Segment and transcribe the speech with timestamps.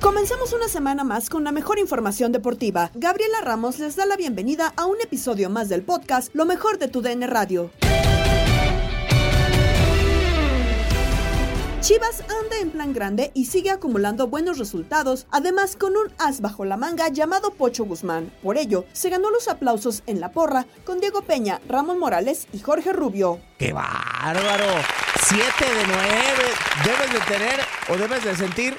[0.00, 2.90] Comenzamos una semana más con la mejor información deportiva.
[2.94, 6.88] Gabriela Ramos les da la bienvenida a un episodio más del podcast Lo mejor de
[6.88, 7.70] tu DN Radio.
[11.82, 16.64] Chivas anda en plan grande y sigue acumulando buenos resultados, además con un as bajo
[16.64, 18.32] la manga llamado Pocho Guzmán.
[18.42, 22.60] Por ello, se ganó los aplausos en la porra con Diego Peña, Ramón Morales y
[22.60, 23.38] Jorge Rubio.
[23.58, 24.82] ¡Qué bárbaro!
[25.24, 26.44] Siete de nueve.
[26.84, 28.76] Debes de tener o debes de sentir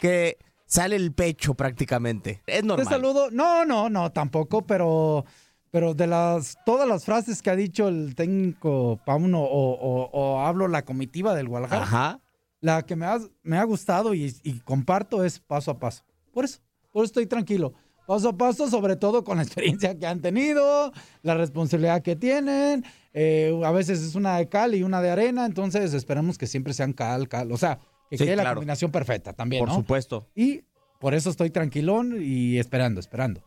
[0.00, 0.36] que
[0.66, 2.42] sale el pecho prácticamente.
[2.46, 2.86] Es normal.
[2.86, 3.30] Te saludo.
[3.30, 5.24] No, no, no, tampoco, pero,
[5.70, 10.40] pero de las todas las frases que ha dicho el técnico Pauno o, o, o
[10.40, 12.20] hablo la comitiva del Guadalajara, Ajá.
[12.60, 16.04] la que me ha, me ha gustado y, y comparto es paso a paso.
[16.32, 16.58] Por eso,
[16.92, 17.72] por eso estoy tranquilo.
[18.06, 20.92] Paso a paso, sobre todo con la experiencia que han tenido,
[21.22, 22.84] la responsabilidad que tienen.
[23.14, 26.74] eh, a veces es una de cal y una de arena, entonces esperamos que siempre
[26.74, 27.50] sean cal, cal.
[27.50, 27.78] O sea,
[28.10, 29.74] que Sí, quede la combinación perfecta también, Por ¿no?
[29.76, 30.28] supuesto.
[30.34, 30.62] Y
[31.00, 33.42] por eso estoy tranquilón y esperando, esperando.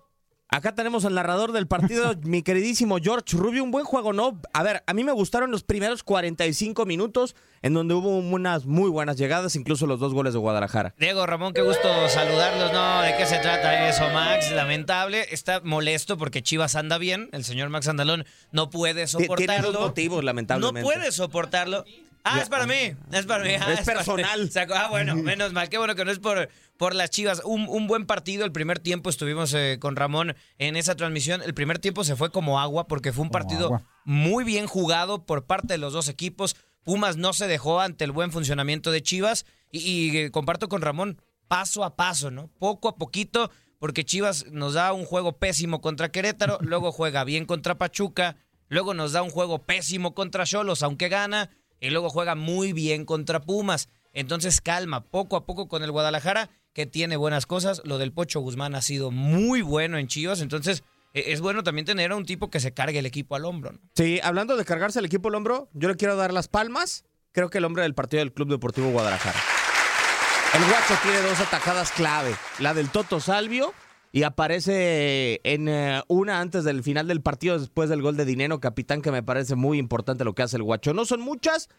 [0.50, 3.66] Acá tenemos al narrador del partido, mi queridísimo George Rubio.
[3.66, 4.40] Un buen juego, ¿no?
[4.53, 8.90] A ver, a mí me gustaron los primeros 45 minutos, en donde hubo unas muy
[8.90, 10.95] buenas llegadas, incluso los dos goles de Guadalajara.
[10.97, 12.72] Diego Ramón, qué gusto saludarlos.
[12.72, 14.50] No, ¿de qué se trata eso, Max?
[14.53, 15.25] Lamentable.
[15.31, 17.28] Está molesto porque Chivas anda bien.
[17.34, 19.74] El señor Max Andalón no puede Tiene soportarlo.
[19.74, 20.79] dos motivos, lamentablemente.
[20.79, 21.84] No puede soportarlo.
[22.33, 22.95] Ah, es para mí.
[23.11, 23.51] Es para mí.
[23.59, 24.51] Ah, Es para personal.
[24.51, 25.69] Sacó- Ah, bueno, menos mal.
[25.69, 27.41] Qué bueno que no es por, por las chivas.
[27.45, 28.45] Un, un buen partido.
[28.45, 31.41] El primer tiempo estuvimos eh, con Ramón en esa transmisión.
[31.41, 33.83] El primer tiempo se fue como agua porque fue un Como partido agua.
[34.05, 36.55] muy bien jugado por parte de los dos equipos.
[36.83, 39.45] Pumas no se dejó ante el buen funcionamiento de Chivas.
[39.71, 42.47] Y, y, eh, comparto con Ramón, paso a paso, ¿no?
[42.59, 47.45] Poco a poquito, porque Chivas nos da un juego pésimo contra Querétaro, luego juega bien
[47.45, 48.38] contra Pachuca,
[48.69, 51.49] luego nos da un juego pésimo contra Cholos, aunque gana,
[51.79, 53.89] y luego juega muy bien contra Pumas.
[54.13, 57.81] Entonces calma, poco a poco con el Guadalajara, que tiene buenas cosas.
[57.85, 60.83] Lo del Pocho Guzmán ha sido muy bueno en Chivas, entonces
[61.13, 63.79] eh, es bueno también tener a un tipo que se cargue el equipo al hombro.
[63.95, 67.06] Sí, hablando de cargarse el equipo al hombro, yo le quiero dar las palmas.
[67.31, 69.39] Creo que el hombre del partido del Club Deportivo Guadalajara.
[70.53, 72.35] El Guacho tiene dos atajadas clave.
[72.59, 73.73] La del Toto Salvio
[74.18, 78.60] y aparece en eh, una antes del final del partido, después del gol de Dinero,
[78.60, 80.92] capitán, que me parece muy importante lo que hace el Guacho.
[80.96, 81.69] No son muchas,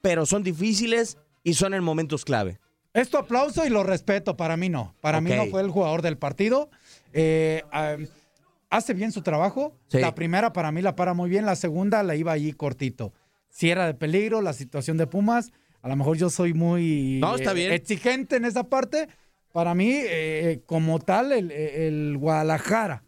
[0.00, 2.60] pero son difíciles y son en momentos clave.
[2.94, 4.94] Esto aplauso y lo respeto, para mí no.
[5.00, 6.70] Para mí no fue el jugador del partido.
[7.12, 7.64] Eh,
[8.70, 9.76] hace bien su trabajo.
[9.88, 9.98] Sí.
[9.98, 13.12] La primera para mí la para muy bien, la segunda la iba allí cortito.
[13.48, 15.50] Si era de peligro, la situación de Pumas,
[15.82, 17.72] a lo mejor yo soy muy No, está eh, bien.
[17.72, 19.08] exigente en esa parte.
[19.52, 23.02] Para mí, eh, como tal, el, el Guadalajara.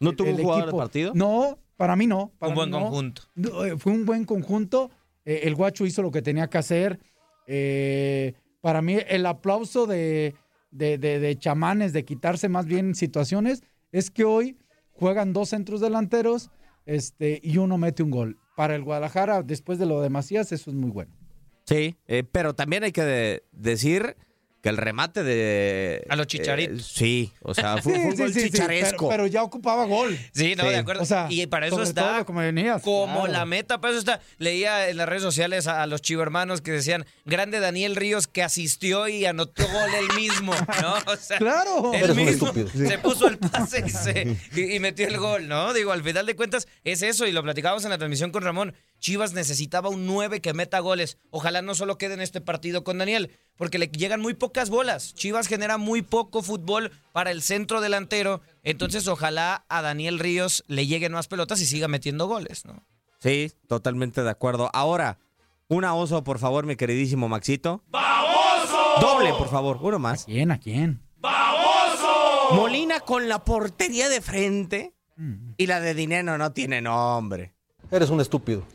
[0.00, 1.12] ¿No tuvo el un jugador de partido?
[1.14, 2.32] No, Para mí no.
[2.38, 2.80] Para Un buen no.
[2.80, 3.22] conjunto.
[3.34, 4.90] No, eh, Fue un buen conjunto.
[5.24, 6.98] Eh, el Guacho hizo lo que tenía que hacer.
[7.46, 10.34] Eh, para mí, el aplauso de,
[10.70, 13.62] de, de- de chamanes, de quitarse más bien situaciones,
[13.92, 14.58] es que hoy
[14.92, 16.50] juegan dos centros delanteros
[16.84, 18.38] este, y uno mete un gol.
[18.56, 21.12] Para el Guadalajara, después de lo de Macías, eso es muy bueno.
[21.64, 24.16] Sí, eh, pero también hay que de- decir
[24.62, 26.04] que el remate de...
[26.08, 26.80] A los Chicharitos.
[26.80, 29.08] eh, sí, o sea, fue, Sí, fue un sí, gol sí, sí, chicharesco.
[29.08, 30.18] pero, pero ya ocupaba gol.
[30.32, 30.70] Sí, no, Sí.
[30.70, 31.02] de acuerdo.
[31.02, 33.32] O sea, y para eso está todo como venías, como claro.
[33.32, 34.20] la meta, para eso está.
[34.38, 38.42] Leía en las redes sociales a, a los chivermanos que decían, grande Daniel Ríos que
[38.42, 40.52] asistió y anotó gol él mismo,
[40.82, 40.94] ¿no?
[41.12, 41.92] O sea, Claro.
[41.94, 42.68] él Eres un mismo estúpido.
[42.88, 45.72] se puso el pase y, se- y- y metió el gol, ¿no?
[45.72, 48.74] Digo, al final de cuentas es eso y lo platicábamos en la transmisión con Ramón.
[48.98, 51.18] Chivas necesitaba un 9 que meta goles.
[51.30, 55.14] Ojalá no solo quede en este partido con Daniel, porque le llegan muy pocas bolas.
[55.14, 58.40] Chivas genera muy poco fútbol para el centro delantero.
[58.62, 62.84] Entonces, ojalá a Daniel Ríos le lleguen más pelotas y siga metiendo goles, ¿no?
[63.20, 64.70] Sí, totalmente de acuerdo.
[64.72, 65.18] Ahora,
[65.68, 67.82] una oso, por favor, mi queridísimo Maxito.
[67.88, 69.00] ¡Baboso!
[69.00, 70.24] Doble, por favor, uno más.
[70.24, 70.50] ¿Quién?
[70.50, 71.02] ¿A quién?
[72.50, 74.94] Molina con la portería de frente
[75.56, 77.54] y la de dinero no tiene nombre.
[77.90, 78.64] Eres un estúpido.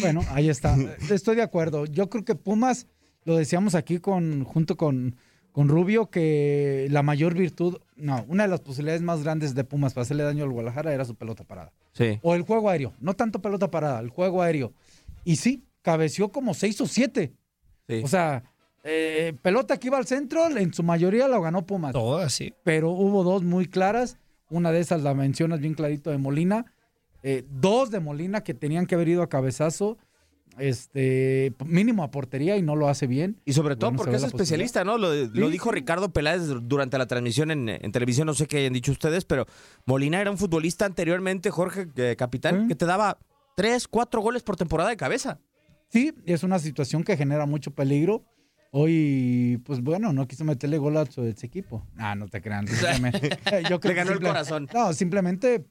[0.00, 0.76] Bueno, ahí está.
[1.10, 1.86] Estoy de acuerdo.
[1.86, 2.86] Yo creo que Pumas,
[3.24, 5.16] lo decíamos aquí con, junto con,
[5.52, 9.94] con Rubio, que la mayor virtud, no, una de las posibilidades más grandes de Pumas
[9.94, 11.72] para hacerle daño al Guadalajara era su pelota parada.
[11.92, 12.18] Sí.
[12.22, 12.94] O el juego aéreo.
[13.00, 14.72] No tanto pelota parada, el juego aéreo.
[15.24, 17.32] Y sí, cabeció como seis o siete.
[17.88, 18.02] sí.
[18.04, 18.42] O sea,
[18.82, 21.92] eh, pelota que iba al centro, en su mayoría lo ganó Pumas.
[21.92, 22.54] Todo así.
[22.64, 24.18] Pero hubo dos muy claras.
[24.50, 26.66] Una de esas la mencionas bien clarito de Molina.
[27.22, 29.98] Eh, dos de Molina que tenían que haber ido a cabezazo.
[30.58, 33.40] Este, mínimo a portería y no lo hace bien.
[33.44, 34.96] Y sobre todo Bueno, porque es especialista, ¿no?
[34.96, 35.74] Lo, dijo sí.
[35.74, 39.44] Ricardo Peláez durante la transmisión en, en televisión, no sé qué hayan dicho ustedes, pero
[39.84, 42.68] Molina era un futbolista anteriormente, Jorge eh, Capitán, Sí.
[42.68, 43.18] que te daba
[43.54, 45.40] tres, cuatro goles por temporada de cabeza.
[45.88, 48.24] Sí, es una situación que genera mucho peligro.
[48.78, 51.82] Hoy, pues bueno, no quiso meterle gol a su ex equipo.
[51.96, 52.68] Ah, no te crean.
[52.68, 53.30] simplemente-
[53.70, 54.68] yo creo Le ganó el corazón.
[54.74, 55.64] No, simplemente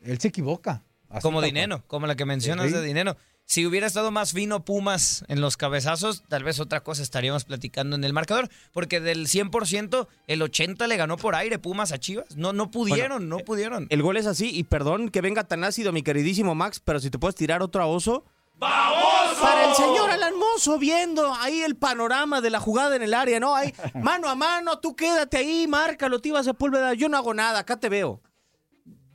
[0.00, 0.82] él se equivoca.
[1.10, 2.72] Así Como tal dinero, como la que mencionas Sí.
[2.72, 3.16] de dinero.
[3.44, 7.94] Si hubiera estado más fino Pumas en los cabezazos, tal vez otra cosa estaríamos platicando
[7.96, 8.48] en el marcador.
[8.72, 12.36] Porque del 100%, el 80% le ganó por aire Pumas a Chivas.
[12.38, 13.86] No, no pudieron, no pudieron.
[13.90, 17.10] El gol es así, y perdón que venga tan ácido, mi queridísimo Max, pero si
[17.10, 18.24] te puedes tirar otro a oso.
[18.60, 23.40] Para el señor Alan Mozo, viendo ahí el panorama de la jugada en el área,
[23.40, 23.54] ¿no?
[23.56, 23.72] Ahí,
[24.02, 27.88] mano a mano, tú quédate ahí, márcalo, Tiva Sepúlveda, yo no hago nada, acá te
[27.88, 28.20] veo.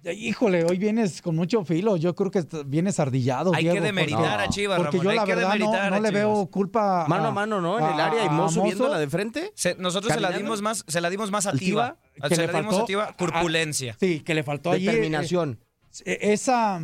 [0.03, 1.97] Híjole, hoy vienes con mucho filo.
[1.97, 3.51] Yo creo que vienes ardillado.
[3.55, 5.71] Hay Diego, que demeritar porque- a Chivas, Porque Ramón, yo hay la que verdad no,
[5.89, 7.05] no a le veo culpa.
[7.07, 7.79] Mano a mano, ¿no?
[7.79, 9.51] En el área y Mozo viendo la de frente.
[9.55, 11.97] Se- nosotros se la dimos más, se la dimos más a ¿Al Tiva.
[12.13, 12.27] Tiva?
[12.29, 13.97] que Se le la dimos faltó- a Tiva, corpulencia.
[13.99, 14.87] Sí, que le faltó allí.
[14.87, 15.59] eh, Determinación.
[16.05, 16.81] eh, esa.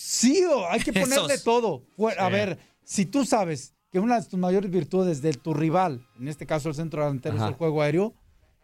[0.00, 1.42] Sí, hay que ponerle Esos.
[1.42, 1.82] todo.
[2.18, 2.32] A Sí.
[2.32, 6.46] ver, si tú sabes que una de tus mayores virtudes de tu rival, en este
[6.46, 7.46] caso el centro delantero, Ajá.
[7.46, 8.14] es el juego aéreo,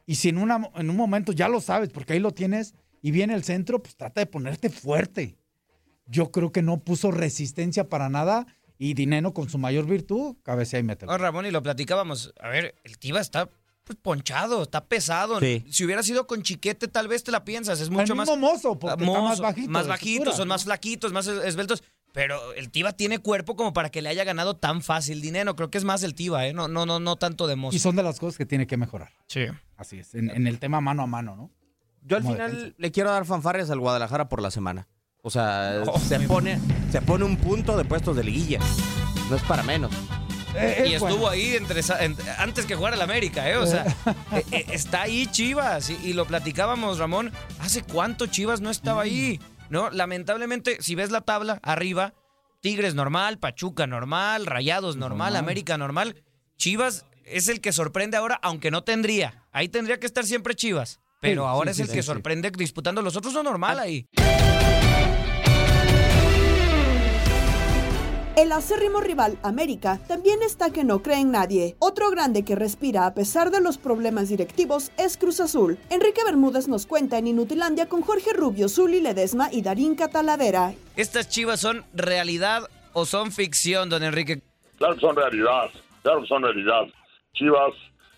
[0.06, 3.10] y si en, una, en un momento ya lo sabes, porque ahí lo tienes, y
[3.10, 5.36] viene el centro, pues trata de ponerte fuerte.
[6.06, 8.46] Yo creo que no puso resistencia para nada,
[8.78, 11.06] y Dineno con su mayor virtud, cabecea y mete.
[11.06, 12.32] No, Ramón, y lo platicábamos.
[12.40, 13.50] A ver, el Tiva está
[13.84, 15.38] pues, ponchado, está pesado.
[15.40, 15.64] Sí.
[15.70, 17.81] Si hubiera sido con chiquete, tal vez te la piensas.
[17.81, 18.28] Es mucho el más.
[18.28, 19.70] mismo mozo, porque está más Mozo, bajito.
[19.70, 21.82] más bajitos, son más flaquitos, más es- esbeltos.
[22.12, 25.56] Pero el Tiva tiene cuerpo como para que le haya ganado tan fácil dinero.
[25.56, 26.53] Creo que es más el Tiva, ¿eh?
[26.55, 27.74] No, no, no, no tanto de mozo.
[27.76, 29.10] Y son de las cosas que tiene que mejorar.
[29.26, 29.46] Sí.
[29.76, 31.50] Así es, en, en el tema mano a mano, ¿no?
[32.03, 32.74] Yo al Como final defensa.
[32.79, 34.86] le quiero dar fanfarrias al Guadalajara por la semana.
[35.22, 36.60] O sea, Oh, se, pone,
[36.93, 38.60] se pone un punto de puestos de liguilla.
[39.29, 39.91] No es para menos.
[40.55, 41.29] Eh, Y es estuvo bueno.
[41.29, 41.81] ahí entre,
[42.39, 43.56] antes que jugara el América, ¿eh?
[43.56, 43.84] O sea,
[44.32, 45.91] eh, eh, está ahí Chivas.
[45.91, 47.32] Y, y lo platicábamos, Ramón.
[47.61, 49.41] ¿Hace cuánto Chivas no estaba ahí?
[49.70, 49.91] ¿No?
[49.91, 52.15] Lamentablemente, si ves la tabla arriba,
[52.61, 55.37] Tigres normal, Pachuca normal, Rayados normal, Normal.
[55.37, 56.23] América normal.
[56.56, 59.43] Chivas es el que sorprende ahora, aunque no tendría.
[59.53, 61.01] Ahí tendría que estar siempre Chivas.
[61.20, 63.01] Pero Sí, ahora sí, es el que sí, sorprende disputando.
[63.03, 64.06] Los otros son normal ahí.
[68.36, 71.76] El acérrimo rival, América, también está que no cree en nadie.
[71.79, 75.79] Otro grande que respira a pesar de los problemas directivos es Cruz Azul.
[75.88, 80.74] Enrique Bermúdez nos cuenta en Inutilandia con Jorge Rubio, Zuli Ledesma y Darín Catalavera.
[80.96, 84.41] ¿Estas Chivas son realidad o son ficción, don Enrique?
[84.79, 85.70] Claro que son realidad,
[86.03, 86.88] claro que son realidad.
[87.34, 87.72] Chivas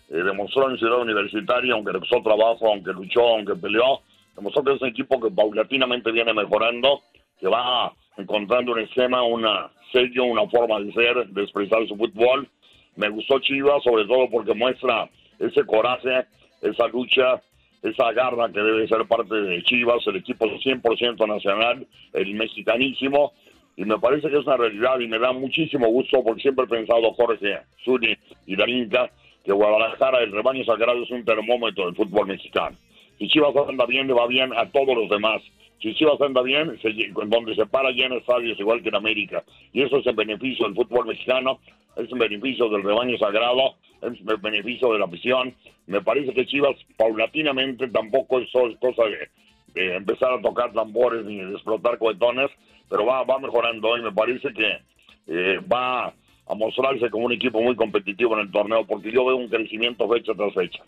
[0.09, 4.01] eh, demostró en Ciudad Universitaria, aunque le costó trabajo, aunque luchó, aunque peleó,
[4.35, 7.03] demostró que es un equipo que paulatinamente viene mejorando,
[7.39, 12.47] que va encontrando un esquema, una sello, una forma de ser, de expresar su fútbol.
[12.95, 16.25] Me gustó Chivas, sobre todo porque muestra ese coraje,
[16.61, 17.41] esa lucha,
[17.83, 23.33] esa garra que debe ser parte de Chivas, el equipo 100% nacional, el mexicanísimo,
[23.75, 26.67] y me parece que es una realidad y me da muchísimo gusto porque siempre he
[26.67, 28.17] pensado Jorge, Zuni
[28.47, 29.11] y Darinka
[29.45, 32.75] que Guadalajara, el rebaño sagrado es un termómetro del fútbol mexicano.
[33.17, 35.41] Si Chivas anda bien, le va bien a todos los demás.
[35.81, 36.89] Si Chivas anda bien, se,
[37.27, 39.43] donde se para llena estadios igual que en América.
[39.73, 41.59] Y eso es en beneficio del fútbol mexicano,
[41.95, 45.53] es en beneficio del rebaño sagrado, es en beneficio de la afición.
[45.85, 51.51] Me parece que Chivas paulatinamente tampoco es cosa de, empezar a tocar tambores ni de
[51.51, 52.49] explotar cohetones,
[52.89, 54.79] pero va, va mejorando y me parece que
[55.27, 56.07] eh, va
[56.47, 60.09] a mostrarse como un equipo muy competitivo en el torneo porque yo veo un crecimiento
[60.09, 60.83] fecha tras fecha.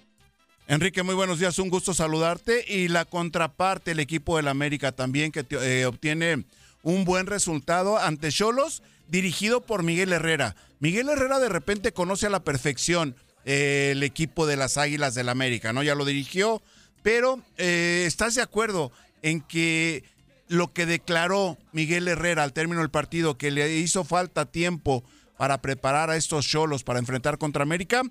[0.70, 2.64] Enrique, muy buenos días, un gusto saludarte.
[2.68, 6.46] Y la contraparte, el equipo del América también, que eh, obtiene
[6.84, 10.56] un buen resultado ante Cholos, dirigido por Miguel Herrera.
[10.80, 15.30] Miguel Herrera de repente conoce a la perfección eh, el equipo de las Águilas del
[15.30, 15.82] América, ¿no?
[15.82, 16.62] Ya lo dirigió,
[17.02, 18.92] pero eh, ¿estás de acuerdo
[19.24, 20.04] en que
[20.50, 25.04] lo que declaró Miguel Herrera al término del partido, que le hizo falta tiempo
[25.36, 28.04] para preparar a estos Cholos para enfrentar contra América?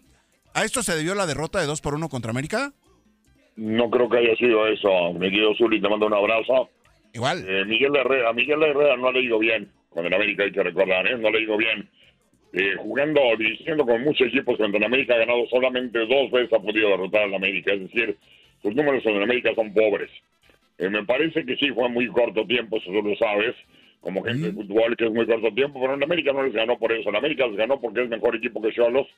[0.54, 2.72] ¿A esto se debió la derrota de 2 por 1 contra América?
[3.56, 5.12] No creo que haya sido eso.
[5.14, 6.70] Me quedo Zuli, te mando un abrazo.
[7.12, 7.44] Igual.
[7.48, 11.06] Eh, Miguel Herrera, Miguel Herrera no ha leído bien con el América, hay que recordar,
[11.06, 11.16] ¿eh?
[11.18, 11.88] No le digo bien.
[12.52, 16.60] Eh, jugando, dirigiendo con muchos equipos contra el América, ha ganado solamente dos veces, ha
[16.60, 17.72] podido derrotar al América.
[17.72, 18.16] Es decir,
[18.62, 20.10] sus números en el América son pobres.
[20.78, 23.56] Eh, me parece que sí fue muy corto tiempo, eso tú lo sabes,
[24.00, 26.78] como gente de fútbol, que es muy corto tiempo, pero en América no les ganó
[26.78, 27.08] por eso.
[27.08, 29.08] En América les ganó porque es mejor equipo que Cholos.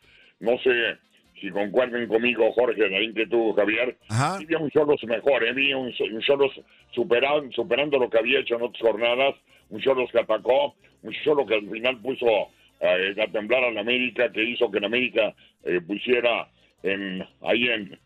[0.41, 0.97] No sé
[1.41, 4.39] si concuerden conmigo, Jorge, la inquietud, Javier, Ajá.
[4.39, 5.53] vi un Cholos mejor, ¿eh?
[5.53, 6.53] vi un, Cholos
[6.93, 9.35] superando, superando lo que había hecho en otras jornadas,
[9.71, 12.27] un Cholos que atacó, un Cholos que al final puso
[12.81, 16.49] eh, a temblar a la América, que hizo que la América eh, pusiera
[16.83, 17.99] en, ahí en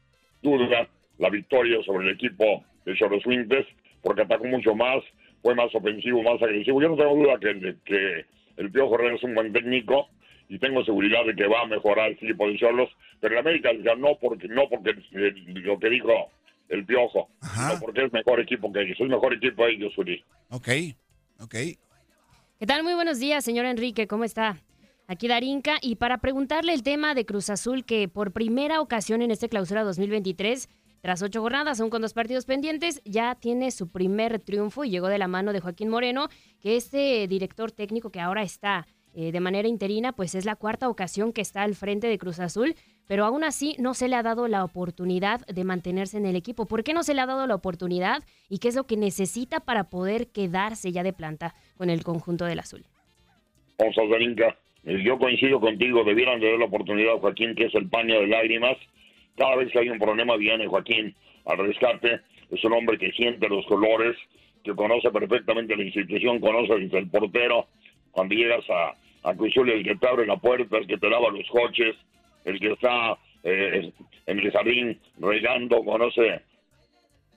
[0.43, 0.89] duda
[1.19, 3.67] la victoria sobre el equipo de Cholos Wintes,
[4.03, 5.03] porque atacó mucho más,
[5.43, 6.81] fue más ofensivo, más agresivo.
[6.81, 8.25] Yo no tengo duda que, que
[8.57, 10.09] el Piojo Herrera es un buen técnico,
[10.49, 13.71] y tengo seguridad de que va a mejorar el equipo de Cholos, pero el América
[13.79, 16.31] ganó porque no porque eh, lo que dijo
[16.69, 20.25] el Piojo, sino porque es mejor equipo que ellos, es mejor equipo que ellos, Uri.
[20.51, 20.69] Ok,
[21.41, 21.55] ok.
[22.59, 22.83] ¿Qué tal?
[22.83, 24.57] Muy buenos días, señor Enrique, ¿cómo está?
[25.07, 29.31] Aquí Darinka, y para preguntarle el tema de Cruz Azul, que por primera ocasión en
[29.31, 30.69] este clausura 2023,
[31.03, 35.09] tras ocho jornadas, aún con dos partidos pendientes, ya tiene su primer triunfo y llegó
[35.09, 36.29] de la mano de Joaquín Moreno,
[36.61, 40.89] que este director técnico que ahora está eh, de manera interina, pues es la cuarta
[40.89, 42.75] ocasión que está al frente de Cruz Azul,
[43.07, 46.67] pero aún así no se le ha dado la oportunidad de mantenerse en el equipo.
[46.67, 49.61] ¿Por qué no se le ha dado la oportunidad y qué es lo que necesita
[49.61, 52.85] para poder quedarse ya de planta con el conjunto del Azul?
[53.79, 57.89] Vamos ver, yo coincido contigo, debieran de dar la oportunidad a Joaquín, que es el
[57.89, 58.77] paño de lágrimas.
[59.37, 61.15] Cada vez que hay un problema viene Joaquín
[61.47, 62.21] al rescate.
[62.51, 64.17] Es un hombre que siente los colores,
[64.63, 67.69] que conoce perfectamente la institución, conoce el portero.
[68.11, 71.31] Cuando llegas a, a Cruzul, el que te abre la puerta, el que te lava
[71.31, 71.97] los coches,
[72.45, 73.91] el que está eh,
[74.27, 76.43] en el jardín regando, conoce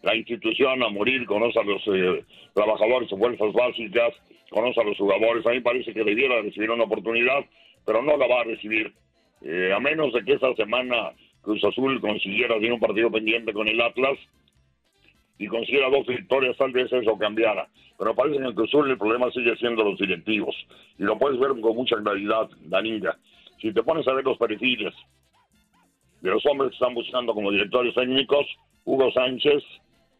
[0.04, 4.14] la institución a morir, conoce a los eh, trabajadores de fuerzas básicas,
[4.50, 5.46] conoce a los jugadores.
[5.46, 7.46] A mí parece que debiera recibir una oportunidad,
[7.86, 8.94] pero no la va a recibir.
[9.42, 13.68] Eh, a menos de que esta semana Cruz Azul consiguiera tener un partido pendiente con
[13.68, 14.18] el Atlas
[15.40, 17.68] y consiguiera dos victorias, tal vez eso cambiara.
[17.98, 20.56] Pero parece que en Cruz el problema sigue siendo los directivos.
[20.98, 23.18] Y lo puedes ver con mucha claridad, Daninga.
[23.62, 24.94] Si te pones a ver los perfiles
[26.22, 28.46] de los hombres que están buscando como directores técnicos,
[28.86, 29.64] Hugo Sánchez,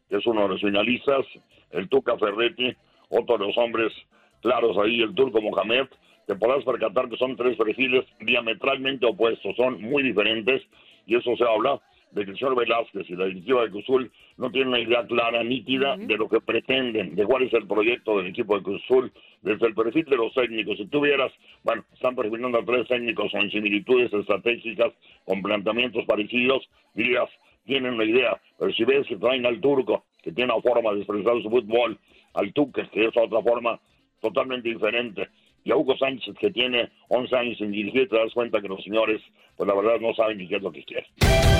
[0.10, 1.26] que es uno de los finalistas,
[1.72, 2.76] el Tuca Ferretti,
[3.10, 3.94] otro de los hombres
[4.42, 5.88] claros ahí, el Turco Mohamed,
[6.28, 10.62] te podrás percatar que son tres perfiles diametralmente opuestos, son muy diferentes,
[11.06, 11.80] y eso se habla
[12.12, 15.44] de que el señor Velázquez y la directiva de Cruzul no tienen una idea clara,
[15.44, 19.12] nítida, de lo que pretenden, de cuál es el proyecto del equipo de Cruzul,
[19.42, 20.78] desde el perfil de los técnicos.
[20.78, 21.32] Si tuvieras,
[21.64, 24.94] bueno, están perfilando a tres técnicos con similitudes estratégicas,
[25.26, 27.30] con planteamientos parecidos, dirías,
[27.66, 31.00] tienen una idea, pero si ves que traen al turco, que tiene una forma de
[31.00, 31.98] expresar su fútbol,
[32.34, 33.80] al Tuque, que es otra forma
[34.22, 35.28] totalmente diferente,
[35.64, 38.82] y a Hugo Sánchez, que tiene 11 años sin dirigir, te das cuenta que los
[38.84, 39.22] señores,
[39.58, 41.57] pues la verdad no saben ni qué es lo que quieren.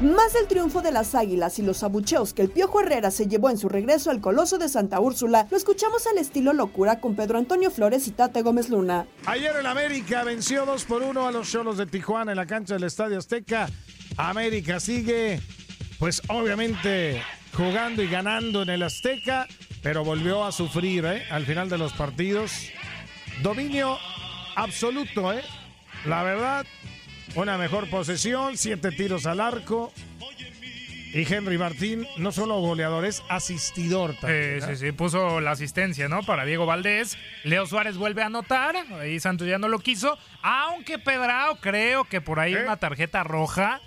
[0.00, 3.50] Más del triunfo de las Águilas y los abucheos que el Piojo Herrera se llevó
[3.50, 7.36] en su regreso al Coloso de Santa Úrsula, lo escuchamos al estilo locura con Pedro
[7.36, 9.04] Antonio Flores y Tate Gómez Luna.
[9.26, 12.72] Ayer el América venció 2 por 1 a los Cholos de Tijuana en la cancha
[12.74, 13.68] del Estadio Azteca.
[14.16, 15.38] América sigue,
[15.98, 17.22] pues obviamente
[17.54, 19.48] jugando y ganando en el Azteca,
[19.82, 21.24] pero volvió a sufrir ¿eh?
[21.30, 22.70] al final de los partidos.
[23.42, 23.98] Dominio
[24.56, 25.42] absoluto, ¿eh?
[26.06, 26.64] La verdad,
[27.34, 29.92] una mejor posesión, siete tiros al arco.
[31.12, 34.60] Y Henry Martín, no solo goleador, es asistidor también.
[34.60, 36.22] Sí, sí, sí, puso la asistencia, ¿no?
[36.22, 37.18] Para Diego Valdés.
[37.42, 38.76] Leo Suárez vuelve a anotar.
[39.00, 40.16] Ahí Santos ya no lo quiso.
[40.40, 42.62] Aunque Pedrao creo que por ahí ¿Eh?
[42.62, 43.80] una tarjeta roja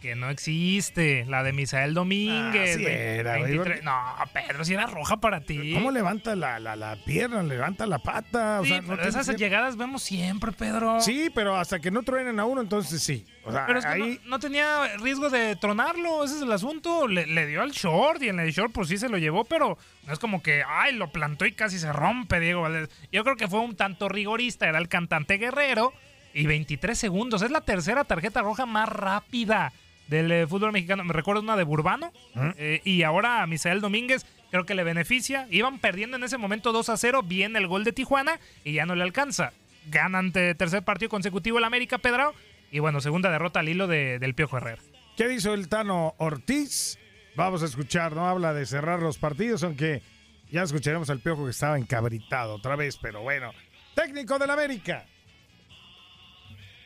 [0.00, 1.24] que no existe.
[1.28, 2.74] La de Misael Domínguez.
[2.74, 3.52] Ah, sí ve- era, güey.
[3.58, 3.84] 23.
[3.84, 3.92] No,
[4.32, 5.72] Pedro, si era roja para ti.
[5.74, 7.42] ¿Cómo levanta la, la, la pierna?
[7.42, 8.60] ¿Levanta la pata?
[8.60, 11.00] O Sí, sea, no pero tiene esas llegadas vemos siempre, Pedro.
[11.00, 13.26] Sí, pero hasta que no truenen a uno, entonces sí.
[13.44, 14.20] O sea, Pero es que ahí...
[14.24, 17.06] no, no tenía riesgo de tronarlo, ese es el asunto.
[17.06, 19.78] Le, le dio al short y en el short pues sí se lo llevó, pero
[20.06, 22.88] no es como que, ay, lo plantó y casi se rompe Diego Valdés.
[23.12, 25.92] Yo creo que fue un tanto rigorista, era el cantante guerrero
[26.32, 27.42] y 23 segundos.
[27.42, 29.72] Es la tercera tarjeta roja más rápida
[30.10, 31.04] del eh, fútbol mexicano.
[31.04, 32.12] Me recuerdo una de Burbano
[32.58, 35.46] eh, y ahora a Misael Domínguez creo que le beneficia.
[35.50, 38.84] Iban perdiendo en ese momento 2 a 0, viene el gol de Tijuana y ya
[38.84, 39.52] no le alcanza.
[39.86, 42.34] Ganan te- tercer partido consecutivo el América Pedrao
[42.70, 44.82] y bueno, segunda derrota al hilo de- del Piojo Herrera.
[45.16, 46.98] ¿Qué dijo el Tano Ortiz?
[47.36, 48.28] Vamos a escuchar, ¿no?
[48.28, 50.02] Habla de cerrar los partidos, aunque
[50.50, 53.52] ya escucharemos al Piojo que estaba encabritado otra vez, pero bueno.
[53.94, 55.06] Técnico del América.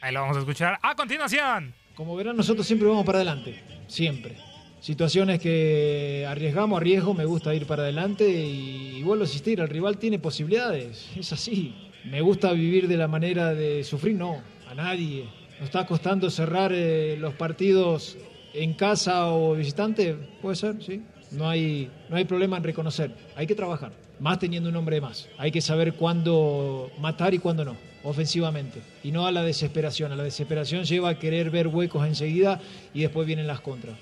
[0.00, 0.78] Ahí lo vamos a escuchar.
[0.82, 1.74] A continuación.
[1.94, 3.54] Como verán, nosotros siempre vamos para adelante,
[3.86, 4.34] siempre.
[4.80, 9.96] Situaciones que arriesgamos, arriesgo, me gusta ir para adelante y, vuelvo a insistir, el rival
[9.98, 11.72] tiene posibilidades, es así.
[12.04, 15.28] Me gusta vivir de la manera de sufrir, no, a nadie.
[15.60, 18.18] Nos está costando cerrar eh, los partidos
[18.54, 21.00] en casa o visitante, puede ser, sí.
[21.30, 25.28] No hay, no hay problema en reconocer, hay que trabajar, más teniendo un hombre más.
[25.38, 28.80] Hay que saber cuándo matar y cuándo no, ofensivamente.
[29.02, 30.12] Y no a la desesperación.
[30.12, 32.60] A la desesperación lleva a querer ver huecos enseguida
[32.92, 33.96] y después vienen las contras.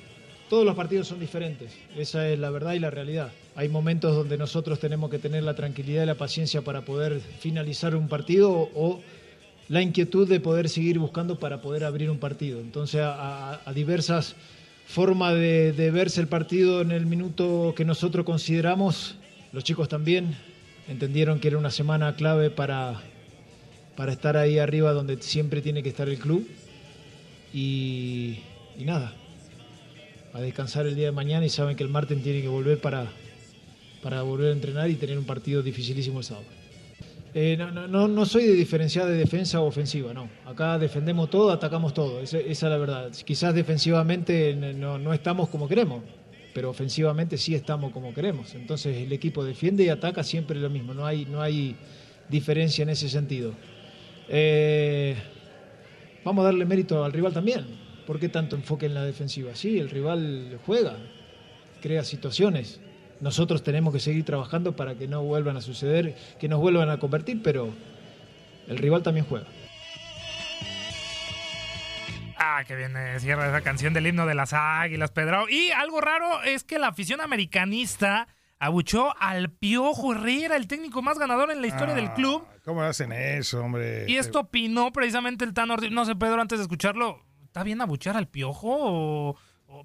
[0.50, 3.32] Todos los partidos son diferentes, esa es la verdad y la realidad.
[3.56, 7.96] Hay momentos donde nosotros tenemos que tener la tranquilidad y la paciencia para poder finalizar
[7.96, 9.00] un partido o
[9.70, 12.60] la inquietud de poder seguir buscando para poder abrir un partido.
[12.60, 14.36] Entonces, a, diversas
[14.86, 19.14] formas de verse el partido en el minuto que nosotros consideramos,
[19.54, 20.36] los chicos también
[20.86, 23.00] entendieron que era una semana clave para,
[23.96, 26.46] para estar ahí arriba donde siempre tiene que estar el club.
[27.52, 28.38] Y,
[28.78, 29.14] nada,
[30.32, 33.06] a descansar el día de mañana y saben que el martes tiene que volver para,
[34.02, 36.46] para volver a entrenar y tener un partido dificilísimo el sábado.
[37.34, 40.28] Eh, no, no, no, no soy de diferenciar de defensa o ofensiva, no.
[40.44, 43.10] Acá defendemos todo, atacamos todo, esa, esa es la verdad.
[43.24, 46.02] Quizás defensivamente no, no estamos como queremos,
[46.52, 48.54] pero ofensivamente sí estamos como queremos.
[48.54, 51.74] Entonces el equipo defiende y ataca siempre lo mismo, no hay, no hay
[52.28, 53.54] diferencia en ese sentido.
[54.28, 55.16] Eh,
[56.24, 57.66] vamos a darle mérito al rival también.
[58.06, 59.54] ¿Por qué tanto enfoque en la defensiva?
[59.54, 60.96] Sí, el rival juega,
[61.80, 62.80] crea situaciones.
[63.20, 66.98] Nosotros tenemos que seguir trabajando para que no vuelvan a suceder, que nos vuelvan a
[66.98, 67.72] convertir, pero
[68.66, 69.46] el rival también juega.
[72.36, 75.48] Ah, que bien eh, cierra esa canción del himno de las águilas, Pedro.
[75.48, 78.26] Y algo raro es que la afición americanista
[78.62, 82.46] abuchó al Piojo Herrera, el técnico más ganador en la historia del club.
[82.64, 84.04] ¿Cómo hacen eso, hombre?
[84.06, 85.90] Y esto opinó precisamente el Tan Ortiz.
[85.90, 88.68] No sé, Pedro, antes de escucharlo, ¿está bien abuchar al Piojo?
[88.70, 89.36] O,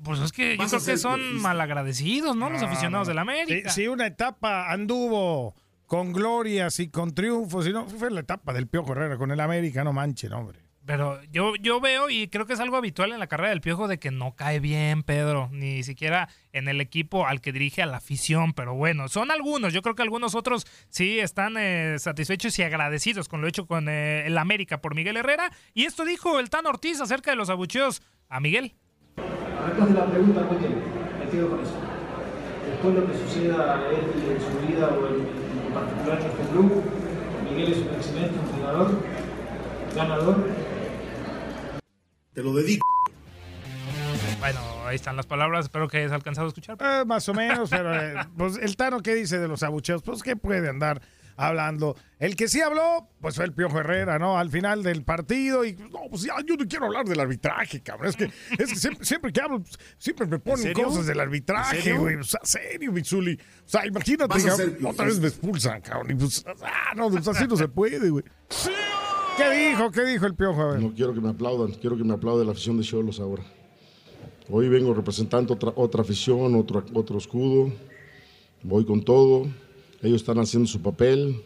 [0.04, 2.52] pues es que yo creo que son malagradecidos, ¿no?
[2.52, 3.22] Los aficionados no, del no.
[3.24, 3.72] América.
[3.72, 5.56] Si, si una etapa anduvo
[5.88, 9.40] con glorias y con triunfos, y no, fue la etapa del Piojo Herrera con el
[9.40, 10.67] América, no manchen, hombre.
[10.88, 13.90] Pero yo, yo veo y creo que es algo habitual en la carrera del Piojo
[13.90, 17.86] de que no cae bien, Pedro, ni siquiera en el equipo al que dirige a
[17.86, 18.54] la afición.
[18.54, 19.74] Pero bueno, son algunos.
[19.74, 23.90] Yo creo que algunos otros sí están eh, satisfechos y agradecidos con lo hecho con
[23.90, 25.52] eh, el América por Miguel Herrera.
[25.74, 28.74] Y esto dijo el Tan Ortiz acerca de los abucheos a Miguel.
[29.18, 30.74] La pregunta, muy bien,
[31.20, 31.76] me con eso.
[32.66, 36.82] Después lo que suceda a él en su vida o en particular en este club,
[37.44, 39.04] Miguel es un excelente entrenador,
[39.94, 40.67] ganador.
[42.38, 42.86] Te lo dedico.
[44.38, 45.66] Bueno, ahí están las palabras.
[45.66, 46.78] Espero que hayas alcanzado a escuchar.
[46.80, 50.04] Eh, más o menos, pero eh, pues, el Tano, ¿qué dice de los abucheos?
[50.04, 51.02] Pues, ¿qué puede andar
[51.36, 51.98] hablando?
[52.20, 54.38] El que sí habló, pues fue el Piojo Herrera, ¿no?
[54.38, 58.10] Al final del partido, y no, pues ya, yo no quiero hablar del arbitraje, cabrón.
[58.10, 59.64] Es que, es que siempre, siempre que hablo,
[59.98, 62.18] siempre me ponen cosas del ¿En arbitraje, güey.
[62.18, 63.34] O sea, serio, Mitsuli.
[63.34, 66.12] O sea, imagínate, cabrón, ser otra vez me expulsan, cabrón.
[66.12, 68.24] Y pues, ah, no, pues así no se puede, güey.
[69.38, 69.92] ¿Qué dijo?
[69.92, 70.62] ¿Qué dijo el Piojo?
[70.62, 70.82] A ver.
[70.82, 73.44] No quiero que me aplaudan, quiero que me aplaude la afición de Cholos ahora.
[74.50, 77.72] Hoy vengo representando otra, otra afición, otro, otro escudo.
[78.64, 79.46] Voy con todo.
[80.02, 81.44] Ellos están haciendo su papel.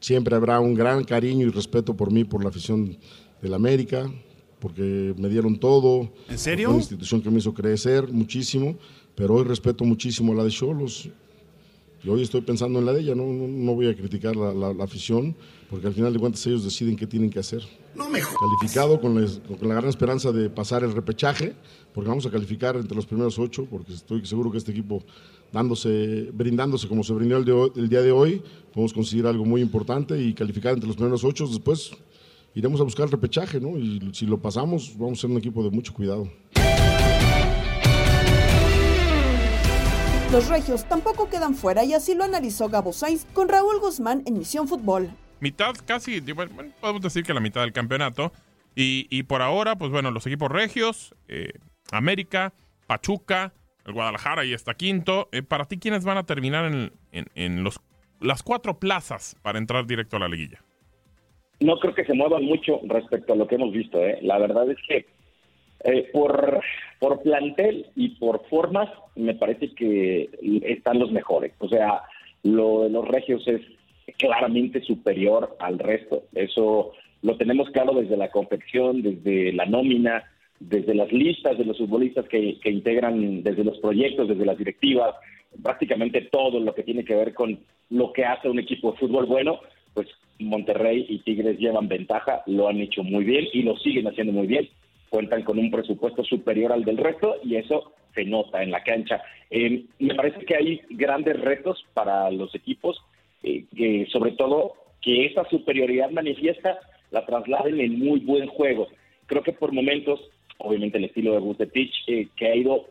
[0.00, 2.96] Siempre habrá un gran cariño y respeto por mí, por la afición
[3.40, 4.10] del América,
[4.58, 6.10] porque me dieron todo.
[6.28, 6.68] ¿En serio?
[6.68, 8.76] Fue una institución que me hizo crecer muchísimo,
[9.14, 11.10] pero hoy respeto muchísimo a la de Cholos.
[12.02, 14.54] Y hoy estoy pensando en la de ella, no, no, no voy a criticar la,
[14.54, 15.36] la- la afición,
[15.68, 17.62] porque al final de cuentas ellos deciden qué tienen que hacer.
[17.94, 21.54] No me Calificado con, les- con la gran esperanza de pasar el repechaje,
[21.92, 25.02] porque vamos a calificar entre los primeros ocho, porque estoy seguro que este equipo
[25.52, 28.40] dándose, brindándose como se brindó el, de hoy- el día de hoy,
[28.72, 31.46] podemos conseguir algo muy importante y calificar entre los primeros ocho.
[31.46, 31.90] Después
[32.54, 33.76] iremos a buscar el repechaje, ¿no?
[33.76, 36.28] Y si lo pasamos, vamos a ser un equipo de mucho cuidado.
[40.32, 44.34] Los regios tampoco quedan fuera y así lo analizó Gabo Sainz con Raúl Guzmán en
[44.38, 45.10] Misión Fútbol.
[45.40, 48.32] mitad, casi, bueno, podemos decir que la mitad del campeonato.
[48.76, 51.52] Y, y por ahora, pues bueno, los equipos regios, eh,
[51.90, 52.52] América,
[52.86, 53.52] Pachuca,
[53.84, 55.28] el Guadalajara y está quinto.
[55.32, 57.80] Eh, para ti, ¿quiénes van a terminar en, en- en los,
[58.20, 60.62] las cuatro plazas para entrar directo a la liguilla?
[61.62, 63.98] no creo que se muevan mucho respecto a lo que hemos visto.
[63.98, 64.18] ¿eh?
[64.22, 65.06] La verdad es que
[65.84, 66.60] eh, por,
[66.98, 70.28] por plantel y por formas me parece que
[70.62, 71.52] están los mejores.
[71.58, 72.02] O sea,
[72.42, 73.60] lo de los regios es
[74.18, 76.24] claramente superior al resto.
[76.34, 80.24] Eso lo tenemos claro desde la confección, desde la nómina,
[80.58, 85.14] desde las listas de los futbolistas que, que integran, desde los proyectos, desde las directivas,
[85.62, 89.26] prácticamente todo lo que tiene que ver con lo que hace un equipo de fútbol
[89.26, 89.60] bueno,
[89.94, 94.32] pues Monterrey y Tigres llevan ventaja, lo han hecho muy bien y lo siguen haciendo
[94.32, 94.68] muy bien.
[95.10, 99.22] Cuentan con un presupuesto superior al del resto y eso se nota en la cancha.
[99.50, 102.96] Eh, me parece que hay grandes retos para los equipos,
[103.42, 106.78] eh, que sobre todo que esa superioridad manifiesta
[107.10, 108.88] la trasladen en muy buen juego.
[109.26, 110.20] Creo que por momentos,
[110.58, 112.86] obviamente el estilo de Bucetich, eh, que ha ido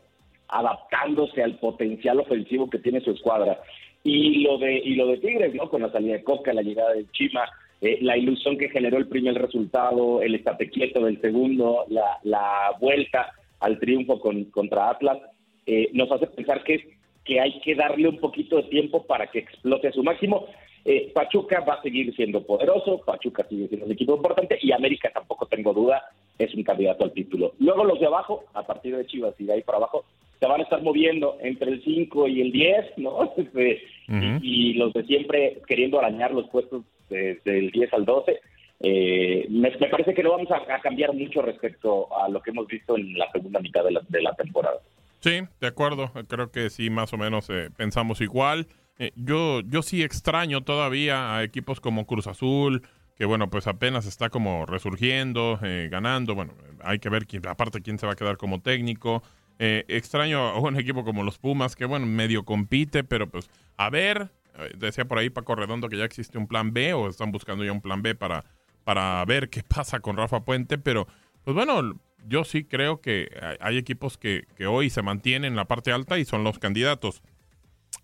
[0.48, 3.60] adaptándose al potencial ofensivo que tiene su escuadra.
[4.02, 5.68] Y lo de y lo de Tigres, ¿no?
[5.68, 7.48] Con la salida de Coca, la llegada de Chima,
[7.80, 12.76] eh, la ilusión que generó el primer resultado, el estate quieto del segundo, la, la
[12.78, 15.18] vuelta al triunfo con, contra Atlas,
[15.66, 19.40] eh, nos hace pensar que, que hay que darle un poquito de tiempo para que
[19.40, 20.46] explote a su máximo.
[20.84, 25.10] Eh, Pachuca va a seguir siendo poderoso, Pachuca sigue siendo un equipo importante y América
[25.12, 26.02] tampoco tengo duda
[26.38, 27.52] es un candidato al título.
[27.58, 30.04] Luego los de abajo, a partir de Chivas y de ahí para abajo,
[30.38, 33.32] se van a estar moviendo entre el 5 y el 10, ¿no?
[33.36, 38.40] Este, y, y los de siempre queriendo arañar los puestos desde el 10 al 12.
[38.82, 42.50] Eh, me, me parece que no vamos a, a cambiar mucho respecto a lo que
[42.50, 44.78] hemos visto en la segunda mitad de la, de la temporada.
[45.20, 46.10] Sí, de acuerdo.
[46.28, 48.66] Creo que sí, más o menos eh, pensamos igual.
[48.98, 52.82] Eh, yo, yo sí extraño todavía a equipos como Cruz Azul,
[53.16, 56.34] que bueno, pues apenas está como resurgiendo, eh, ganando.
[56.34, 59.22] Bueno, hay que ver quién, aparte quién se va a quedar como técnico.
[59.58, 63.90] Eh, extraño a un equipo como los Pumas, que bueno, medio compite, pero pues a
[63.90, 64.30] ver,
[64.76, 67.72] decía por ahí Paco Redondo que ya existe un plan B o están buscando ya
[67.72, 68.44] un plan B para,
[68.84, 71.06] para ver qué pasa con Rafa Puente, pero
[71.44, 73.28] pues bueno, yo sí creo que
[73.60, 77.22] hay- equipos que, que hoy se mantienen en la parte alta y son los candidatos.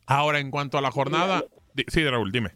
[0.06, 1.44] Ahora, en cuanto a la jornada,
[1.88, 2.50] sí, Raúl, dime.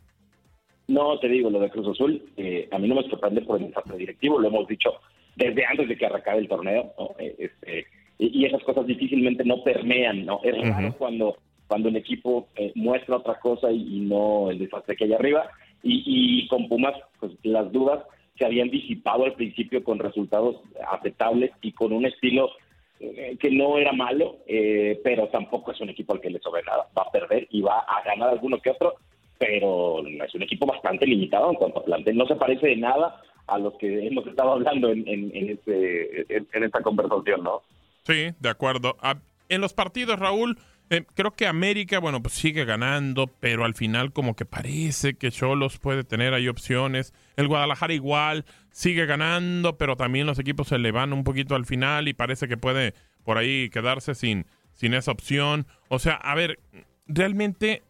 [0.88, 3.68] No, te digo, lo de Cruz Azul, eh, a mí no me sorprende por el
[3.68, 4.90] desastre directivo, lo hemos dicho
[5.36, 7.10] desde antes de que arrancara el torneo, ¿no?
[7.18, 7.86] Eh, este,
[8.18, 10.40] y, y esas cosas difícilmente no permean, ¿no?
[10.42, 11.36] Es raro cuando,
[11.70, 15.48] cuando el equipo eh, muestra otra cosa y, no el desastre que hay arriba.
[15.84, 18.02] Y, y con Pumas, pues las dudas
[18.36, 20.56] se habían disipado al principio con resultados
[20.90, 22.50] aceptables y con un estilo
[22.98, 26.64] eh, que no era malo, eh, pero tampoco es un equipo al que le sobre
[26.64, 26.88] nada.
[26.98, 28.96] Va a perder y va a ganar alguno que otro,
[29.38, 32.16] pero es un equipo bastante limitado en cuanto a plantel.
[32.16, 36.82] No se parece de nada a los que hemos estado hablando en, este, en esta
[36.82, 37.62] conversación, ¿no?
[38.02, 38.96] Sí, de acuerdo.
[39.00, 39.14] Ah,
[39.48, 40.58] en los partidos, Raúl,
[40.90, 45.30] eh, creo que América, bueno, pues sigue ganando, pero al final como que parece que
[45.30, 47.14] Cholos puede tener ahí opciones.
[47.36, 51.64] El Guadalajara igual sigue ganando, pero también los equipos se le van un poquito al
[51.64, 55.66] final y parece que puede por ahí quedarse sin, sin esa opción.
[55.88, 56.58] O sea, a ver,
[57.06, 57.82] realmente,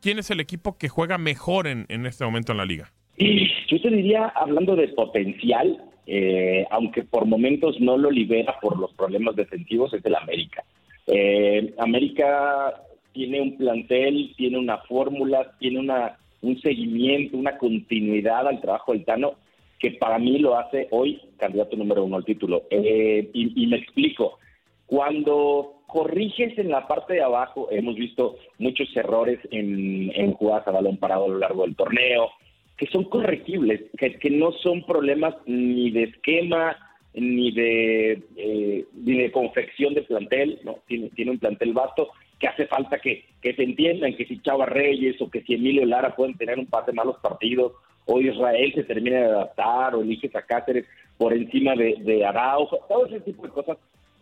[0.00, 2.92] ¿quién es el equipo que juega mejor en, en este momento en la liga?
[3.18, 8.92] Yo te diría, hablando de potencial, eh, aunque por momentos no lo libera por los
[8.94, 10.64] problemas defensivos, es el América.
[11.06, 18.60] Eh, América tiene un plantel, tiene una fórmula, tiene una, un seguimiento, una continuidad al
[18.60, 19.34] trabajo del Tano
[19.78, 22.62] que para mí lo hace hoy candidato número uno al título.
[22.70, 24.38] Eh, y, y me explico.
[24.86, 30.72] Cuando corriges en la parte de abajo, hemos visto muchos errores en, en jugadas a
[30.72, 32.30] balón parado a lo largo del torneo,
[32.76, 36.76] que son corregibles, que, que no son problemas ni de esquema,
[37.14, 40.78] ni de, eh, ni de confección de plantel, ¿no?
[40.86, 44.66] Tiene, tiene un plantel vasto que hace falta que, que se entiendan que si Chava
[44.66, 47.72] Reyes o que si Emilio Lara pueden tener un par de malos partidos,
[48.06, 52.78] o Israel se termina de adaptar, o eliges a Cáceres por encima de, de Araujo,
[52.88, 53.78] todo ese tipo de cosas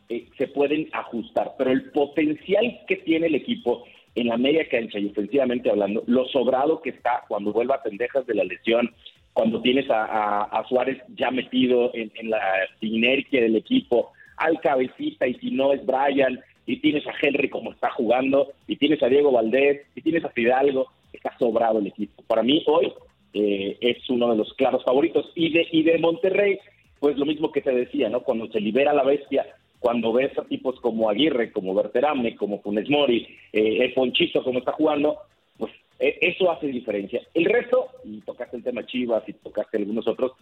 [0.09, 4.98] eh, se pueden ajustar, pero el potencial que tiene el equipo en la media cancha
[4.98, 8.94] y ofensivamente hablando, lo sobrado que está cuando vuelva a pendejas de la lesión,
[9.33, 12.40] cuando tienes a, Suárez ya metido en, la
[12.81, 17.73] inercia del equipo, al cabecita y si no es Brian, y tienes a Henry como
[17.73, 22.23] está jugando, y tienes a Diego Valdés, y tienes a Fidalgo, está sobrado el equipo.
[22.27, 22.92] Para mí hoy
[23.35, 25.31] eh, es uno de los claros favoritos.
[25.35, 26.59] Y de, y de Monterrey,
[27.01, 28.21] pues lo mismo que te decía, ¿no?
[28.21, 29.47] Cuando se libera la bestia,
[29.79, 34.61] cuando ves a tipos como Aguirre, como Berterame, como Funes Mori, eh, el Ponchito como
[34.61, 35.18] está jugando,
[35.59, 37.20] pues eso hace diferencia.
[37.35, 40.33] El resto, y tocaste el tema Chivas y tocaste algunos otros,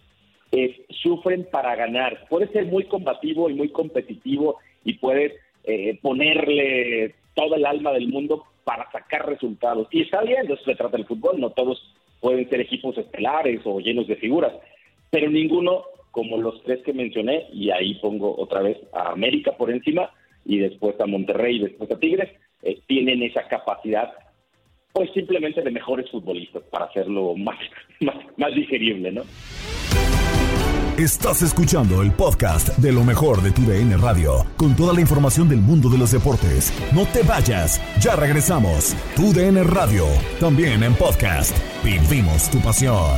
[0.89, 2.25] sufren para ganar.
[2.29, 5.33] Puedes ser muy combativo y muy competitivo y puedes
[5.63, 9.87] eh, ponerle todo el alma del mundo para sacar resultados.
[9.91, 13.61] Y está bien, de eso se trata el fútbol, no todos pueden ser equipos estelares
[13.65, 14.53] o llenos de figuras,
[15.09, 19.71] pero ninguno como los tres que mencioné, y ahí pongo otra vez a América por
[19.71, 20.11] encima,
[20.45, 22.29] y después a Monterrey y después a Tigres,
[22.63, 24.11] eh, tienen esa capacidad,
[24.93, 27.57] pues simplemente de mejores futbolistas para hacerlo más,
[28.01, 29.23] más, más digerible, ¿no?
[30.97, 35.49] Estás escuchando el podcast de lo mejor de tu DN Radio, con toda la información
[35.49, 36.71] del mundo de los deportes.
[36.93, 38.95] No te vayas, ya regresamos.
[39.15, 40.05] Tu DN Radio,
[40.39, 41.57] también en podcast.
[41.83, 43.17] Vivimos tu pasión.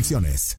[0.01, 0.57] restricciones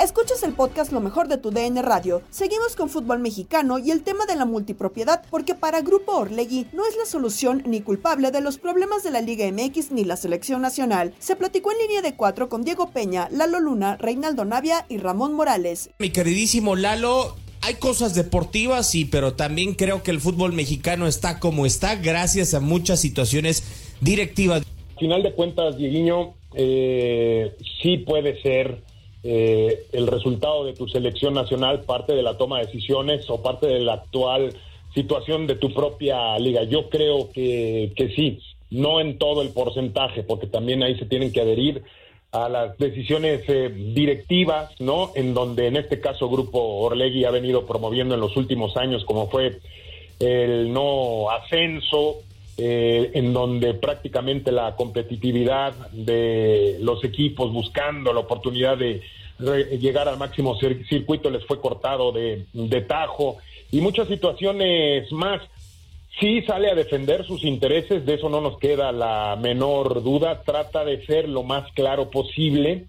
[0.00, 2.22] Escuchas el podcast Lo mejor de tu DN Radio.
[2.30, 6.86] Seguimos con fútbol mexicano y el tema de la multipropiedad, porque para Grupo Orlegui no
[6.86, 10.62] es la solución ni culpable de los problemas de la Liga MX ni la selección
[10.62, 11.14] nacional.
[11.18, 15.34] Se platicó en línea de cuatro con Diego Peña, Lalo Luna, Reinaldo Navia y Ramón
[15.34, 15.90] Morales.
[15.98, 21.40] Mi queridísimo Lalo, hay cosas deportivas, sí, pero también creo que el fútbol mexicano está
[21.40, 23.64] como está gracias a muchas situaciones
[24.00, 24.62] directivas.
[24.96, 28.78] Final de cuentas, Dieguiño, eh, sí puede ser
[29.22, 33.66] eh, el resultado de tu selección nacional parte de la toma de decisiones o parte
[33.66, 34.54] de la actual
[34.94, 36.62] situación de tu propia liga.
[36.64, 41.32] Yo creo que, que sí, no en todo el porcentaje, porque también ahí se tienen
[41.32, 41.82] que adherir
[42.32, 45.12] a las decisiones eh, directivas, ¿no?
[45.14, 49.28] En donde en este caso Grupo Orlegui ha venido promoviendo en los últimos años, como
[49.28, 49.58] fue
[50.20, 52.22] el no ascenso,
[52.60, 59.00] eh, en donde prácticamente la competitividad de los equipos buscando la oportunidad de
[59.38, 62.46] llegar al máximo circuito les fue cortado de,
[62.88, 63.36] tajo
[63.70, 65.40] y muchas situaciones más.
[66.18, 70.84] Sí sale a defender sus intereses, de eso no nos queda la menor duda, trata
[70.84, 72.86] de ser lo más claro posible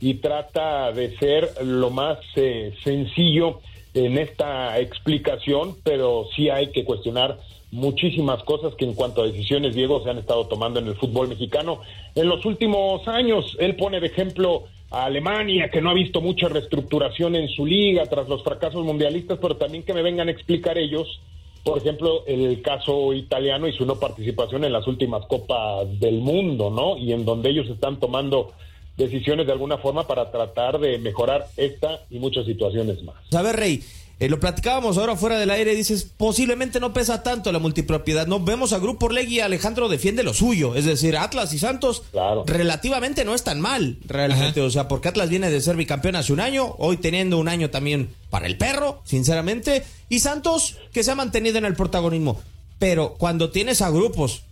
[0.00, 3.60] y trata de ser lo más eh, sencillo
[3.94, 7.38] en esta explicación, pero sí hay que cuestionar
[7.72, 11.28] muchísimas cosas que en cuanto a decisiones, Diego, se han estado tomando en el fútbol
[11.28, 11.80] mexicano
[12.14, 13.56] en los últimos años.
[13.58, 18.04] Él pone de ejemplo a Alemania, que no ha visto mucha reestructuración en su liga
[18.06, 21.20] tras los fracasos mundialistas, pero también que me vengan a explicar ellos,
[21.64, 26.70] por ejemplo, el caso italiano y su no participación en las últimas Copas del Mundo,
[26.70, 26.98] ¿no?
[26.98, 28.52] Y en donde ellos están tomando
[28.98, 33.16] decisiones de alguna forma para tratar de mejorar esta y muchas situaciones más.
[33.34, 33.82] A ver, Rey,
[34.22, 38.28] eh, lo platicábamos ahora fuera del aire, dices, posiblemente no pesa tanto la multipropiedad.
[38.28, 40.76] No vemos a Grupo Orlegui y Alejandro defiende lo suyo.
[40.76, 42.04] Es decir, Atlas y Santos
[42.46, 44.60] relativamente no están mal, realmente.
[44.60, 47.70] O sea, porque Atlas viene de ser bicampeón hace un año, hoy teniendo un año
[47.70, 49.82] también para el perro, sinceramente.
[50.08, 52.40] Y Santos, que se ha mantenido en el protagonismo.
[52.78, 54.42] Pero cuando tienes a grupos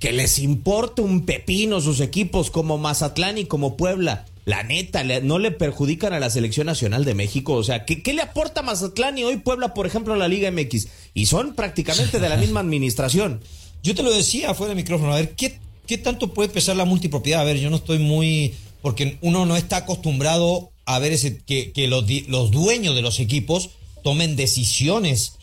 [0.00, 5.38] que les importa un pepino sus equipos como Mazatlán y como Puebla, la neta, no
[5.38, 7.54] le perjudican a la selección nacional de México.
[7.54, 10.50] O sea, ¿qué, ¿qué, le aporta Mazatlán y hoy Puebla, por ejemplo, a la Liga
[10.50, 10.88] MX?
[11.14, 13.40] Y son prácticamente de la misma administración.
[13.82, 16.84] Yo te lo decía fuera del micrófono, a ver, ¿qué, ¿qué tanto puede pesar la
[16.84, 17.40] multipropiedad?
[17.40, 18.54] A ver, yo no estoy muy...
[18.82, 23.18] Porque uno no está acostumbrado a ver ese, que, que los, los dueños de los
[23.18, 23.70] equipos
[24.02, 25.38] tomen decisiones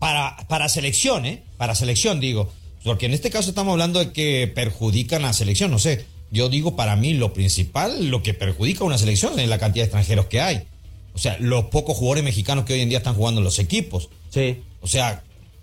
[0.00, 1.44] para, para selección, ¿eh?
[1.56, 2.50] Para selección, digo.
[2.82, 6.48] Porque en este caso estamos hablando de que perjudican a la selección, no sé yo
[6.50, 9.86] digo para mí lo principal, lo que perjudica a una selección es la cantidad de
[9.86, 10.64] extranjeros que hay.
[11.14, 14.08] O sea, los pocos jugadores mexicanos que hoy en día están jugando en los equipos.
[14.30, 14.58] Sí.
[14.80, 15.22] O sea,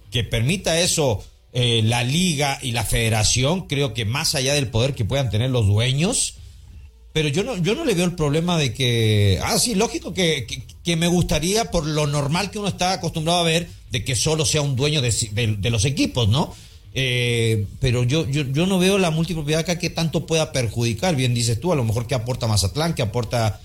[0.09, 4.95] que permita eso eh, la liga y la federación, creo que más allá del poder
[4.95, 6.35] que puedan tener los dueños,
[7.13, 10.45] pero yo no, yo no le veo el problema de que, ah, sí, lógico que,
[10.47, 14.15] que, que me gustaría, por lo normal que uno está acostumbrado a ver, de que
[14.15, 16.55] solo sea un dueño de, de- de los equipos, ¿no?
[16.93, 21.15] Eh, pero yo, yo, yo no veo la multipropiedad acá que tanto pueda perjudicar.
[21.15, 23.59] Bien dices tú, a lo mejor que aporta Mazatlán, que aporta,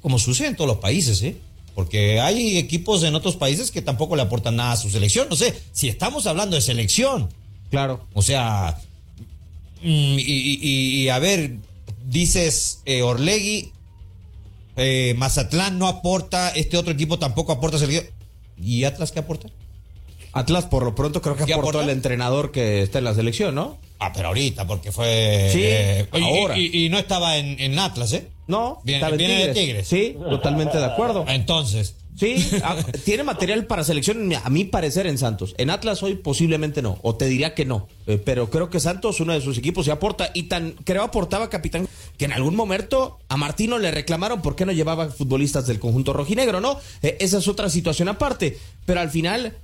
[0.00, 1.36] como sucede en todos los países, ¿eh?
[1.74, 5.28] Porque hay equipos en otros países que tampoco le aportan nada a su selección.
[5.28, 7.28] No sé, si estamos hablando de selección.
[7.70, 8.06] Claro.
[8.14, 8.78] O sea,
[9.82, 11.56] mm, y, y- y- y a ver,
[12.08, 13.72] dices eh, Orlegui,
[14.76, 18.06] eh, Mazatlán no aporta, este otro equipo tampoco aporta selección.
[18.56, 19.48] ¿Y Atlas qué aporta?
[20.34, 23.54] Atlas por lo pronto creo que ¿Qué aportó el entrenador que está en la selección,
[23.54, 23.78] ¿no?
[24.00, 25.48] Ah, pero ahorita, porque fue...
[25.52, 26.58] Sí, eh, y- ahora.
[26.58, 28.28] Y, y no estaba en, en Atlas, ¿eh?
[28.46, 29.54] No, viene, de Tigres.
[29.56, 29.88] Tigres.
[29.88, 31.24] Sí, totalmente de acuerdo.
[31.28, 31.96] Entonces.
[32.16, 35.52] Sí, ah, tiene material para selección, a mi parecer, en Santos.
[35.58, 37.88] En Atlas hoy posiblemente no, o te diría que no.
[38.06, 40.30] Eh, pero creo que Santos, uno de sus equipos, se aporta.
[40.32, 44.64] Y tan, creo aportaba capitán, que en algún momento a Martino le reclamaron por qué
[44.64, 46.78] no llevaba futbolistas del conjunto rojinegro, ¿no?
[47.02, 48.58] Eh, esa es otra situación aparte.
[48.86, 49.54] Pero al final,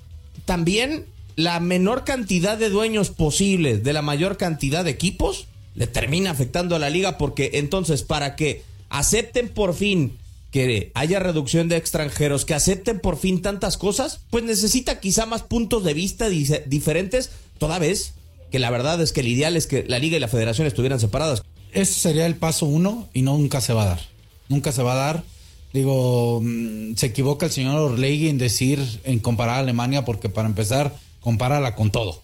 [0.44, 6.30] también la menor cantidad de dueños posibles de la mayor cantidad de equipos le termina
[6.30, 10.18] afectando a la liga porque entonces para que acepten por fin
[10.50, 15.42] que haya reducción de extranjeros, que acepten por fin tantas cosas, pues necesita quizá más
[15.42, 18.14] puntos de vista diferentes, toda vez
[18.50, 20.98] que la verdad es que el ideal es que la liga y la federación estuvieran
[20.98, 21.42] separadas.
[21.72, 24.00] Ese sería el paso uno y nunca se va a dar.
[24.48, 25.24] Nunca se va a dar.
[25.72, 30.48] Digo, mm, se equivoca el señor Orlegui en decir, en comparar a Alemania, porque para
[30.48, 32.22] empezar, compárala con todo.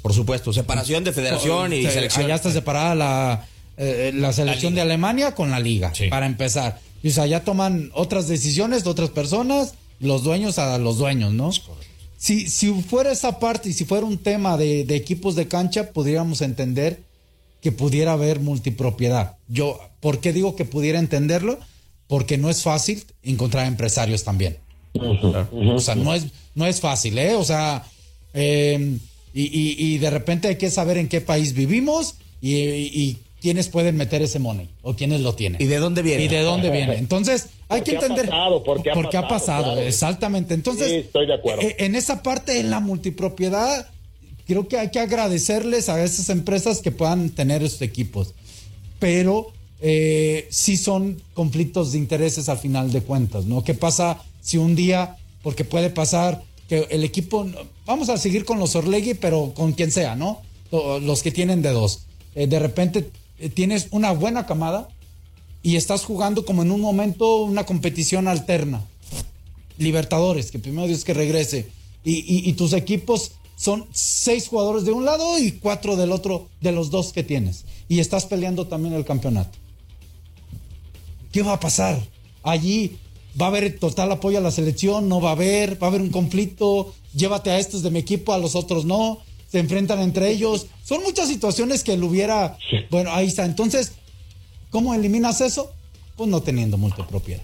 [0.00, 2.24] Por supuesto, separación de federación y Se- selección.
[2.26, 6.80] Allá está separada la, eh, la selección de Alemania con la liga, para empezar.
[7.02, 11.32] Y o sea, ya toman otras decisiones de otras personas, los dueños a los dueños,
[11.32, 11.50] ¿no?
[12.16, 15.92] Si, si fuera esa parte y si fuera un tema de, de equipos de cancha,
[15.92, 17.02] podríamos entender
[17.60, 19.36] que pudiera haber multipropiedad.
[19.48, 21.58] Yo, ¿por qué digo que pudiera entenderlo?
[22.08, 24.56] Porque no es fácil encontrar empresarios también.
[24.94, 27.34] O sea, no es, no es fácil, ¿eh?
[27.34, 27.84] O sea,
[28.34, 28.98] eh,
[29.34, 33.68] y, y- y de repente hay que saber en qué país vivimos y, y- quiénes
[33.68, 35.62] pueden meter ese money o quiénes lo tienen.
[35.62, 36.24] ¿Y de dónde viene?
[36.24, 36.94] Y de dónde viene.
[36.98, 38.26] Entonces, hay que Porque ha entender.
[38.30, 39.80] pasado, porque ha pasado, pasado, claro.
[39.82, 40.54] exactamente.
[40.54, 41.62] Entonces, Sí, estoy de acuerdo.
[41.62, 43.86] eh, en esa parte de la multipropiedad,
[44.46, 48.34] creo que hay que agradecerles a esas empresas que puedan tener estos equipos.
[48.98, 53.62] Pero eh, sí son conflictos de intereses al final de cuentas, ¿no?
[53.62, 57.46] ¿Qué pasa si un día, porque puede pasar que el equipo,
[57.86, 60.42] vamos a seguir con los Orlegui, pero con quien sea, ¿no?
[60.70, 62.00] Los que tienen de dos.
[62.34, 64.88] Eh, de repente eh, tienes una buena camada
[65.62, 68.84] y estás jugando como en un momento una competición alterna.
[69.78, 71.70] Libertadores, que primero Dios que regrese.
[72.04, 76.90] Y tus equipos son seis jugadores de un lado y cuatro del otro, de los
[76.90, 77.64] dos que tienes.
[77.88, 79.58] Y estás peleando también el campeonato.
[81.32, 81.98] ¿Qué va a pasar?
[82.42, 82.98] Allí
[83.40, 86.00] va a haber total apoyo a la selección, no va a haber, va a haber
[86.00, 90.30] un conflicto, llévate a estos de mi equipo, a los otros no, se enfrentan entre
[90.30, 90.66] ellos.
[90.82, 92.56] Son muchas situaciones que lo hubiera,
[92.90, 93.44] bueno, ahí está.
[93.44, 93.94] Entonces,
[94.70, 95.72] ¿cómo eliminas eso?
[96.16, 97.42] Pues no teniendo multipropiedad.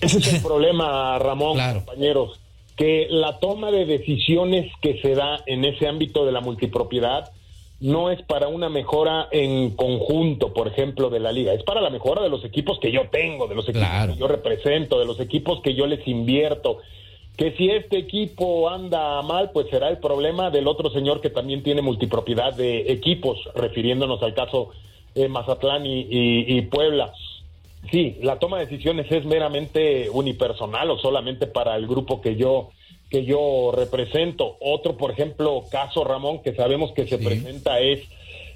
[0.00, 2.38] Ese es el problema, Ramón, compañeros,
[2.76, 7.32] que la toma de decisiones que se da en ese ámbito de la multipropiedad
[7.80, 11.90] no es para una mejora en conjunto, por ejemplo, de la liga, es para la
[11.90, 15.20] mejora de los equipos que yo tengo, de los equipos que yo represento, de los
[15.20, 16.78] equipos que yo les invierto.
[17.36, 21.62] Que si este equipo anda mal, pues será el problema del otro señor que también
[21.62, 24.70] tiene multipropiedad de equipos, refiriéndonos al caso
[25.14, 27.12] eh, Mazatlán y, y- y Puebla.
[27.92, 32.70] Sí, la toma de decisiones es meramente unipersonal o solamente para el grupo que yo
[33.10, 34.56] que yo represento.
[34.60, 38.00] Otro, por ejemplo, caso Ramón que sabemos que se presenta es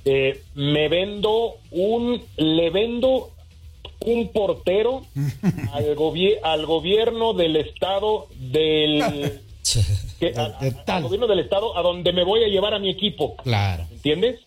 [0.05, 3.31] eh, me vendo un le vendo
[4.05, 5.03] un portero
[5.73, 9.41] al, gobi- al gobierno del estado del
[10.19, 12.91] que- a- a- al gobierno del estado a donde me voy a llevar a mi
[12.91, 13.37] equipo.
[13.37, 13.85] Claro.
[13.93, 14.41] ¿Entiendes?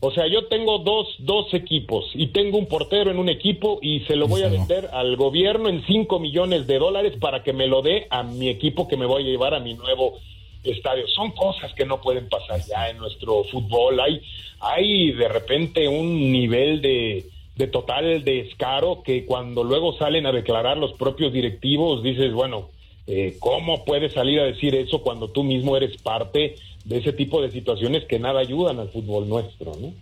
[0.00, 4.00] O sea, yo tengo dos, dos equipos y tengo un portero en un equipo y
[4.00, 7.66] se lo voy a vender al gobierno en 5 millones de dólares para que me
[7.66, 10.18] lo dé a mi equipo que me voy a llevar a mi nuevo
[10.64, 11.06] estadio.
[11.08, 13.98] Son cosas que no pueden pasar ya en nuestro fútbol.
[14.00, 14.20] Hay,
[14.60, 17.24] hay de repente un nivel de,
[17.56, 22.68] de total descaro que cuando luego salen a declarar los propios directivos dices, bueno,
[23.08, 27.40] eh, ¿cómo puedes salir a decir eso cuando tú mismo eres parte de ese tipo
[27.40, 29.94] de situaciones que nada ayudan al fútbol nuestro, ¿no?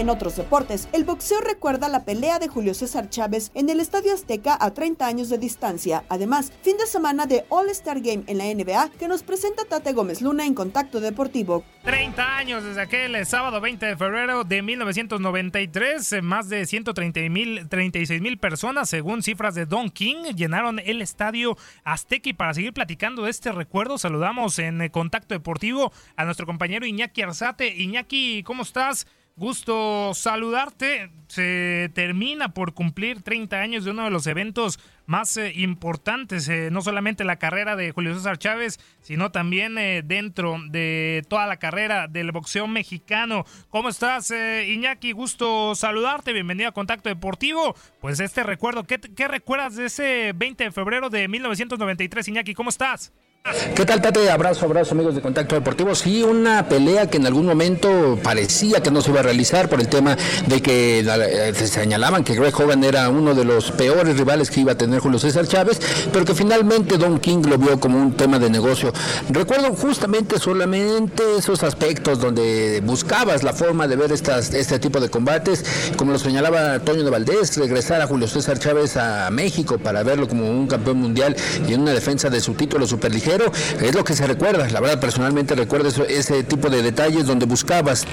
[0.00, 4.14] En otros deportes, el boxeo recuerda la pelea de Julio César Chávez en el Estadio
[4.14, 6.04] Azteca a 30 años de distancia.
[6.08, 10.22] Además, fin de semana de All-Star Game en la NBA que nos presenta Tate Gómez
[10.22, 11.64] Luna en Contacto Deportivo.
[11.84, 18.38] 30 años desde aquel sábado 20 de febrero de 1993, eh, más de 136 mil
[18.38, 22.30] personas, según cifras de Don King, llenaron el estadio Azteca.
[22.30, 26.86] Y para seguir platicando de este recuerdo, saludamos en eh, Contacto Deportivo a nuestro compañero
[26.86, 27.68] Iñaki Arzate.
[27.68, 29.06] Iñaki, ¿cómo estás?
[29.36, 31.10] Gusto saludarte.
[31.28, 36.68] Se termina por cumplir 30 años de uno de los eventos más eh, importantes, eh,
[36.70, 41.58] no solamente la carrera de Julio César Chávez, sino también eh, dentro de toda la
[41.58, 43.44] carrera del boxeo mexicano.
[43.70, 45.12] ¿Cómo estás, Iñaki?
[45.12, 46.32] Gusto saludarte.
[46.32, 47.74] Bienvenido a Contacto Deportivo.
[48.00, 52.54] Pues este recuerdo, ¿qué, ¿qué recuerdas de ese 20 de febrero de 1993, Iñaki?
[52.54, 53.12] ¿Cómo estás?
[53.74, 54.30] ¿Qué tal, Tate?
[54.30, 55.94] Abrazo, abrazo, amigos de Contacto Deportivo.
[55.94, 59.80] Sí, una pelea que en algún momento parecía que no se iba a realizar por
[59.80, 60.14] el tema
[60.46, 64.60] de que eh, se señalaban que Greg Hogan era uno de los peores rivales que
[64.60, 65.80] iba a tener Julio César Chávez,
[66.12, 68.92] pero que finalmente Don King lo vio como un tema de negocio.
[69.30, 75.64] Recuerdo justamente solamente esos aspectos donde buscabas la forma de ver este tipo de combates,
[75.96, 80.28] como lo señalaba Toño de Valdés, regresar a Julio César Chávez a México para verlo
[80.28, 81.34] como un campeón mundial
[81.66, 83.29] y en una defensa de su título superligero
[83.80, 84.68] es lo que se recuerda.
[84.70, 88.06] La verdad, personalmente recuerdo ese tipo de detalles donde buscabas,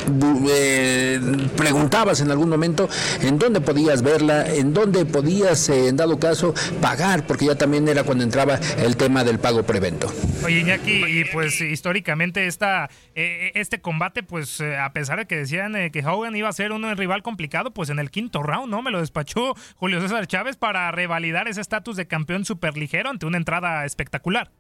[0.50, 1.20] eh,
[1.56, 2.90] preguntabas en algún momento
[3.22, 7.88] en dónde podías verla, en dónde podías, eh, en dado caso, pagar, porque ya también
[7.88, 10.12] era cuando entraba el tema del pago prevento.
[10.44, 15.74] Oye, Iñaki, y pues históricamente esta, eh, este combate, pues a pesar de que decían
[15.92, 18.82] que Hogan iba a ser un rival complicado, pues en el quinto round, ¿no?
[18.82, 23.38] Me lo despachó Julio César Chávez para revalidar ese estatus de campeón superligero ante una
[23.38, 24.52] entrada espectacular.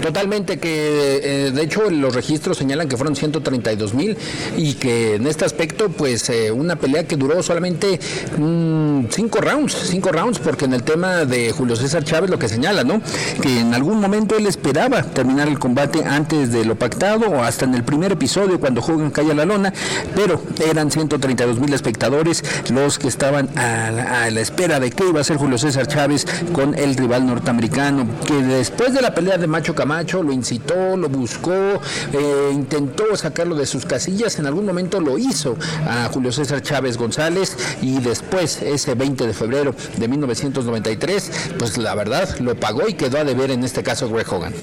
[0.00, 4.16] Totalmente, que eh, de hecho los registros señalan que fueron 132 mil
[4.56, 8.00] y que en este aspecto, pues eh, una pelea que duró solamente
[8.38, 12.48] mm, cinco rounds, cinco rounds, porque en el tema de Julio César Chávez lo que
[12.48, 13.02] señala, ¿no?
[13.42, 17.66] Que en algún momento él esperaba terminar el combate antes de lo pactado o hasta
[17.66, 19.70] en el primer episodio cuando Hogan cae a la lona,
[20.14, 25.04] pero eran 132 mil espectadores los que estaban a la, a la espera de qué
[25.06, 29.25] iba a hacer Julio César Chávez con el rival norteamericano, que después de la pelea
[29.26, 31.52] de Macho Camacho, lo incitó, lo buscó,
[32.12, 35.56] eh, intentó sacarlo de sus casillas, en algún momento lo hizo
[35.86, 41.94] a Julio César Chávez González y después, ese 20 de febrero de 1993, pues la
[41.96, 44.54] verdad lo pagó y quedó a deber en este caso Greg Hogan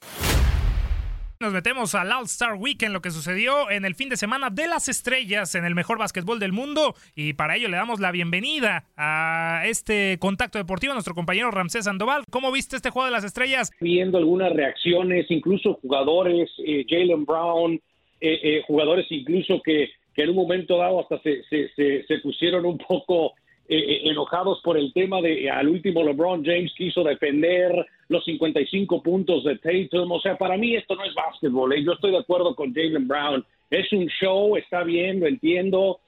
[1.43, 4.87] nos metemos al All-Star Weekend, lo que sucedió en el fin de semana de las
[4.87, 6.95] estrellas en el mejor básquetbol del mundo.
[7.15, 11.83] Y para ello le damos la bienvenida a este contacto deportivo a nuestro compañero Ramsés
[11.83, 12.23] Sandoval.
[12.31, 13.71] ¿Cómo viste este juego de las estrellas?
[13.81, 17.73] Viendo algunas reacciones, incluso jugadores, eh, Jalen Brown,
[18.21, 23.33] eh, eh, jugadores incluso que, en un momento dado hasta se pusieron un poco
[23.69, 27.73] eh, eh, enojados por el tema de al último LeBron James quiso defender
[28.09, 30.11] los 55 puntos de Tatum.
[30.11, 31.73] O sea, para mí esto no es básquetbol.
[31.73, 31.83] ¿eh?
[31.83, 33.45] Yo estoy de acuerdo con Jalen Brown.
[33.69, 35.99] Es un show, está bien, lo entiendo.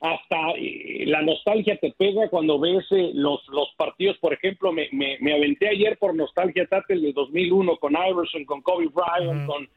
[0.00, 0.36] hasta
[1.06, 4.18] la nostalgia te pega cuando ves los, los partidos.
[4.18, 8.88] Por ejemplo, me, me, aventé ayer por nostalgia Tatel de 2001 con Iverson, con Kobe
[8.88, 9.68] Bryant, con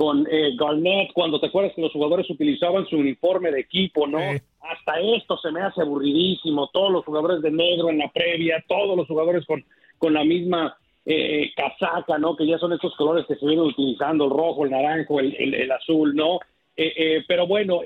[0.00, 4.18] con eh, Garnett, cuando te acuerdas que los jugadores utilizaban su uniforme de equipo, ¿no?
[4.60, 8.96] Hasta esto se me hace aburridísimo, todos los jugadores de negro en la previa, todos
[8.96, 9.64] los jugadores con,
[9.98, 12.36] con la misma eh, casaca, ¿no?
[12.36, 15.72] Que ya son estos colores que se vienen utilizando, el rojo, el naranjo, el, el,
[15.72, 16.40] azul, ¿no?
[16.76, 17.80] Eh, pero bueno,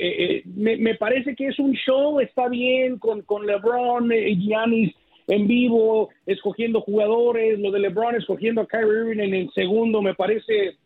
[0.57, 4.95] me, me, parece que es un show, está bien con, con LeBron y Giannis
[5.27, 10.15] en vivo, escogiendo jugadores, lo de LeBron escogiendo a Kyrie Irving en el segundo, me
[10.15, 10.77] parece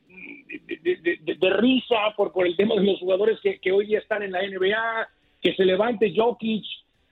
[0.49, 4.33] de, risa por, por el tema de los jugadores que, que, hoy ya están en
[4.33, 5.09] la NBA,
[5.41, 6.65] que se levante Jokic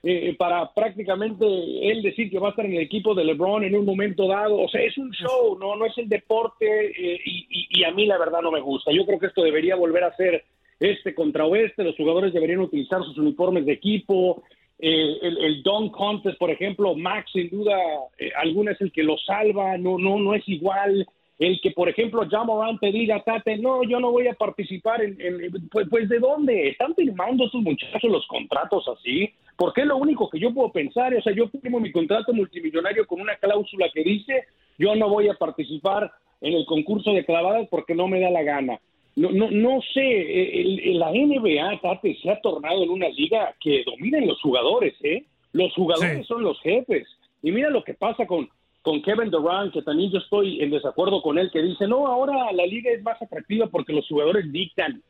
[0.08, 3.74] eh, para prácticamente él decir que va a estar en el equipo de LeBron en
[3.74, 4.56] un momento dado.
[4.56, 8.16] O sea, es un show, no, no es el deporte eh, y, a mí la
[8.16, 8.92] verdad no me gusta.
[8.92, 10.44] Yo creo que esto debería volver a ser
[10.78, 14.42] este contra oeste, los jugadores deberían utilizar sus uniformes de equipo.
[14.78, 17.76] Eh, el, el Don Contest, por ejemplo, Max sin duda
[18.36, 21.06] alguna es el que lo salva, no, no, no es igual
[21.38, 25.18] el que, por ejemplo, Jamorant te diga, Tate, no, yo no voy a participar en,
[25.70, 26.68] pues, pues, ¿de dónde?
[26.68, 29.30] ¿Están firmando estos muchachos los contratos así?
[29.56, 33.06] Porque es lo único que yo puedo pensar, o sea, yo firmo mi contrato multimillonario
[33.06, 34.44] con una cláusula que dice,
[34.78, 36.10] yo no voy a participar
[36.40, 38.80] en el concurso de clavadas porque no me da la gana.
[39.14, 43.82] No, no, no sé, el, la NBA, Tate, se ha tornado en una liga que
[43.84, 45.24] dominen los jugadores, ¿eh?
[45.52, 47.06] Los jugadores son los jefes.
[47.42, 48.48] Y mira lo que pasa con,
[48.86, 52.52] con Kevin Durant, que también yo estoy en desacuerdo con él, que dice, no, ahora
[52.52, 55.02] la liga es más atractiva porque los jugadores dictan.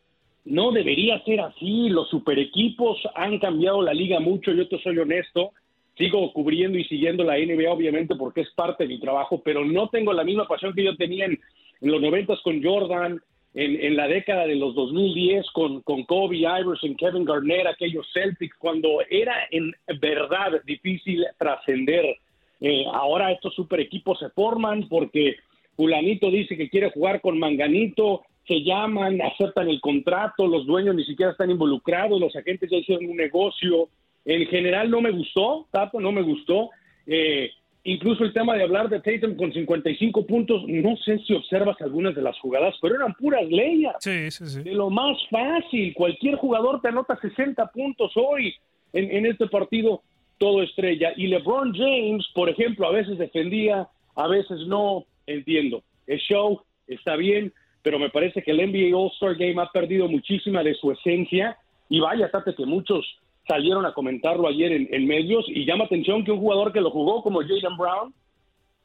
[0.47, 1.91] no debería ser así.
[1.91, 4.51] Los super equipos han cambiado la liga mucho.
[4.53, 5.51] Yo te soy honesto.
[5.99, 9.91] Sigo cubriendo y siguiendo la NBA, obviamente, porque es parte de mi trabajo, pero no
[9.91, 11.39] tengo la misma pasión que yo tenía en,
[11.83, 13.21] los noventas con Jordan,
[13.53, 18.57] en, en, la década de los 2010 con, con Kobe Iverson, Kevin Garnett, aquellos Celtics,
[18.57, 22.17] cuando era en verdad difícil trascender.
[22.61, 25.37] Eh, ahora estos super equipos se forman porque
[25.77, 31.05] fulanito dice que quiere jugar con Manganito, se llaman, aceptan el contrato, los dueños ni
[31.05, 33.89] siquiera están involucrados, los agentes ya hicieron un negocio.
[34.25, 36.71] En general no me gustó, Tato, no me gustó.
[37.07, 37.51] Eh,
[37.85, 42.15] incluso el tema de hablar de Tatum con 55 puntos, no sé si observas algunas
[42.15, 43.93] de las jugadas, pero eran puras leyes.
[44.01, 44.63] Sí, sí, sí.
[44.63, 48.55] De lo más fácil, cualquier jugador te anota 60 puntos hoy
[48.93, 50.03] en, en este partido,
[50.39, 51.13] todo estrella.
[51.17, 55.83] Y LeBron James, por ejemplo, a veces defendía, a veces no, entiendo.
[56.07, 60.63] El show está bien, pero me parece que el NBA All-Star Game ha perdido muchísima
[60.63, 61.57] de su esencia.
[61.89, 63.07] Y vaya, tate que muchos
[63.47, 67.23] salieron a comentarlo ayer en, medios y llama atención que un jugador que lo jugó
[67.23, 68.15] como Jalen Brown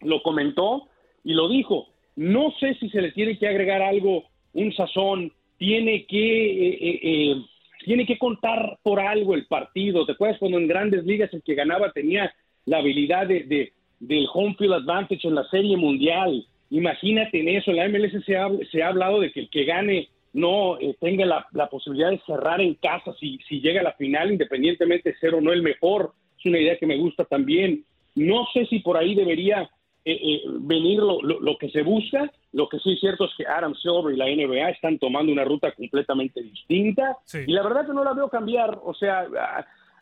[0.01, 0.87] lo comentó
[1.23, 1.87] y lo dijo.
[2.15, 6.99] No sé si se le tiene que agregar algo, un sazón, tiene que eh, eh,
[7.03, 7.45] eh,
[7.83, 10.05] tiene que contar por algo el partido.
[10.05, 12.33] ¿Te acuerdas cuando en grandes ligas el que ganaba tenía
[12.65, 16.45] la habilidad de, de del home field advantage en la serie mundial?
[16.69, 20.79] Imagínate en eso, en la MLS se ha, hablado de que el que gane no
[20.79, 24.31] eh, tenga la, la, posibilidad de cerrar en casa si, si llega a la final,
[24.31, 26.13] independientemente de ser o no el mejor.
[26.39, 27.83] Es una idea que me gusta también.
[28.15, 29.69] No sé si por ahí debería
[30.03, 32.31] eh, eh, venir lo, lo, lo, que se busca.
[32.53, 35.43] Lo que sí es cierto es que Adam Silver y la NBA están tomando una
[35.43, 37.17] ruta completamente distinta.
[37.25, 37.39] Sí.
[37.45, 38.79] Y la verdad que no la veo cambiar.
[38.83, 39.27] O sea,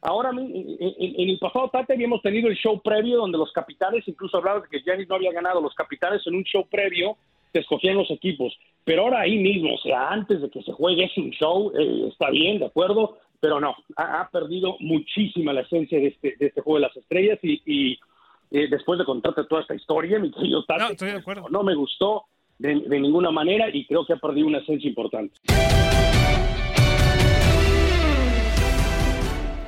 [0.01, 4.07] ahora en, en, en el pasado Tate habíamos tenido el show previo donde los capitanes,
[4.07, 7.17] incluso hablaban de que Giannis no había ganado, los capitanes en un show previo
[7.51, 8.57] se escogían los equipos.
[8.83, 12.07] Pero ahora ahí mismo, o sea, antes de que se juegue es un show, eh,
[12.11, 16.47] está bien, de acuerdo, pero no, ha, ha, perdido muchísima la esencia de este, de
[16.47, 17.99] este juego de las estrellas y, y
[18.51, 21.47] eh, después de contarte toda esta historia, mi querido Tate, no, estoy de acuerdo.
[21.49, 22.23] no me gustó
[22.57, 25.35] de, de ninguna manera y creo que ha perdido una esencia importante.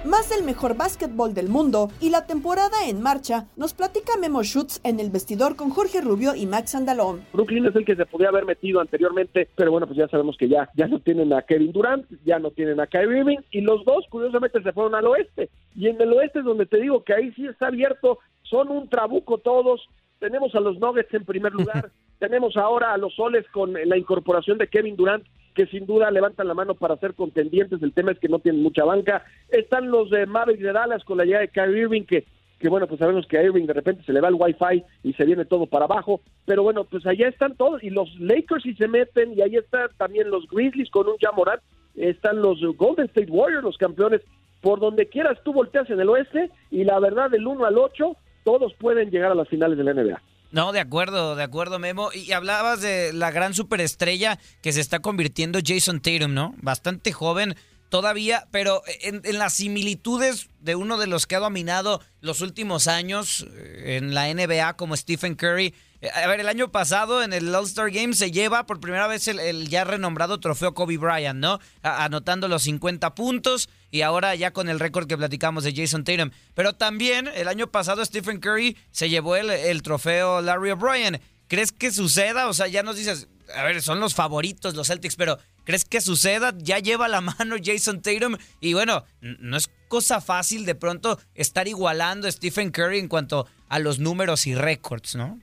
[0.04, 4.82] Más del mejor básquetbol del mundo y la temporada en marcha, nos platica Memo Schutz
[4.84, 7.24] en el vestidor con Jorge Rubio y Max Andalón.
[7.32, 10.49] Brooklyn es el que se podía haber metido anteriormente, pero bueno, pues ya sabemos que
[10.49, 13.86] ya, ya no tienen a Kevin Durant, ya no tienen a Kyrie Irving, y los
[13.86, 15.52] dos curiosamente se fueron al oeste.
[15.76, 18.89] Y en el oeste es donde te digo que ahí sí está abierto, son un
[18.89, 19.88] trabuco todos.
[20.18, 24.58] Tenemos a los Nuggets en primer lugar, tenemos ahora a los Soles con la incorporación
[24.58, 25.24] de Kevin Durant,
[25.54, 27.82] que sin duda levantan la mano para ser contendientes.
[27.82, 29.24] El tema es que no tienen mucha banca.
[29.49, 32.26] Están los de Mavericks de Dallas con la llegada de Kyrie Irving, que,
[32.60, 35.14] que bueno, pues sabemos que a Irving de repente se le va el wifi y
[35.14, 36.22] se viene todo para abajo.
[36.45, 37.84] Pero bueno, pues allá están todos.
[37.84, 41.60] Y los Lakers si se meten, y ahí están también los Grizzlies con un Jamoran.
[41.95, 44.22] Están los Golden State Warriors, los campeones.
[44.62, 48.16] Por donde quieras tú volteas en el oeste, y la verdad, del 1 al 8,
[48.43, 50.22] todos pueden llegar a las finales de la NBA.
[50.52, 52.10] No, de acuerdo, de acuerdo, Memo.
[52.14, 56.54] Y hablabas de la gran superestrella que se está convirtiendo Jason Tatum, ¿no?
[56.58, 57.56] Bastante joven
[57.91, 63.45] todavía, pero en, las similitudes de uno de los que ha dominado los últimos años
[63.51, 65.75] eh, en la NBA como Stephen Curry.
[66.15, 69.67] A ver, el año pasado en el All-Star Game se lleva por primera vez el,
[69.67, 71.59] ya renombrado trofeo Kobe Bryant, ¿no?
[71.83, 76.31] Anotando los 50 puntos y ahora ya con el récord que platicamos de Jason Tatum.
[76.55, 81.21] Pero también el año pasado Stephen Curry se llevó el, el trofeo Larry O'Brien.
[81.49, 82.47] ¿Crees que suceda?
[82.47, 86.02] O sea, ya nos dices, a ver, son los favoritos los Celtics, pero ¿crees que
[86.02, 86.54] suceda?
[86.58, 91.68] Ya lleva la mano Jason Tatum y bueno, no es cosa fácil de pronto estar
[91.68, 95.39] igualando a Stephen Curry en cuanto a los números y récords, ¿no?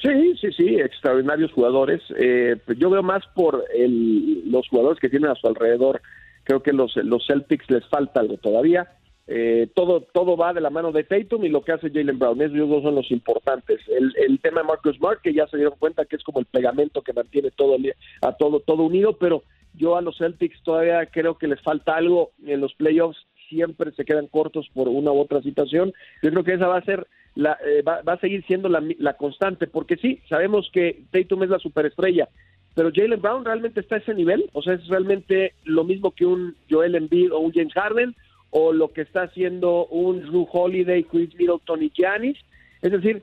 [0.00, 2.00] Sí, sí, sí, extraordinarios jugadores.
[2.16, 6.00] Eh, yo veo más por el, los jugadores que tienen a su alrededor.
[6.44, 8.88] Creo que los, los Celtics les falta algo todavía.
[9.30, 12.40] Eh, todo todo va de la mano de Tatum y lo que hace Jalen Brown.
[12.40, 13.80] Esos dos son los importantes.
[13.88, 16.46] El, el tema de Marcus Smart, que ya se dieron cuenta que es como el
[16.46, 17.76] pegamento que mantiene todo
[18.22, 19.42] a todo, todo unido, pero
[19.74, 23.18] yo a los Celtics todavía creo que les falta algo en los playoffs.
[23.50, 25.92] Siempre se quedan cortos por una u otra situación.
[26.22, 28.82] Yo creo que esa va a ser la, eh, va, va, a seguir siendo la,
[28.98, 32.28] la, constante, porque sí, sabemos que Tatum es la superestrella,
[32.74, 36.26] pero Jalen Brown realmente está a ese nivel, o sea, es realmente lo mismo que
[36.26, 38.16] un Joel Embiid o un James Harden,
[38.50, 42.38] o lo que está haciendo un Drew Holiday, Chris Middleton y Giannis,
[42.82, 43.22] es decir,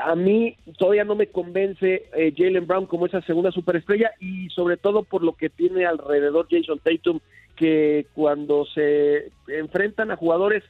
[0.00, 4.76] a mí todavía no me convence eh, Jalen Brown como esa segunda superestrella y sobre
[4.76, 7.20] todo por lo que tiene alrededor Jason Tatum,
[7.56, 10.64] que cuando se enfrentan a jugadores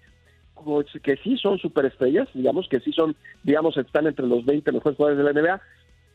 [1.02, 5.24] que sí son superestrellas, digamos, que sí son, digamos, están entre los 20 mejores jugadores
[5.24, 5.60] de la NBA,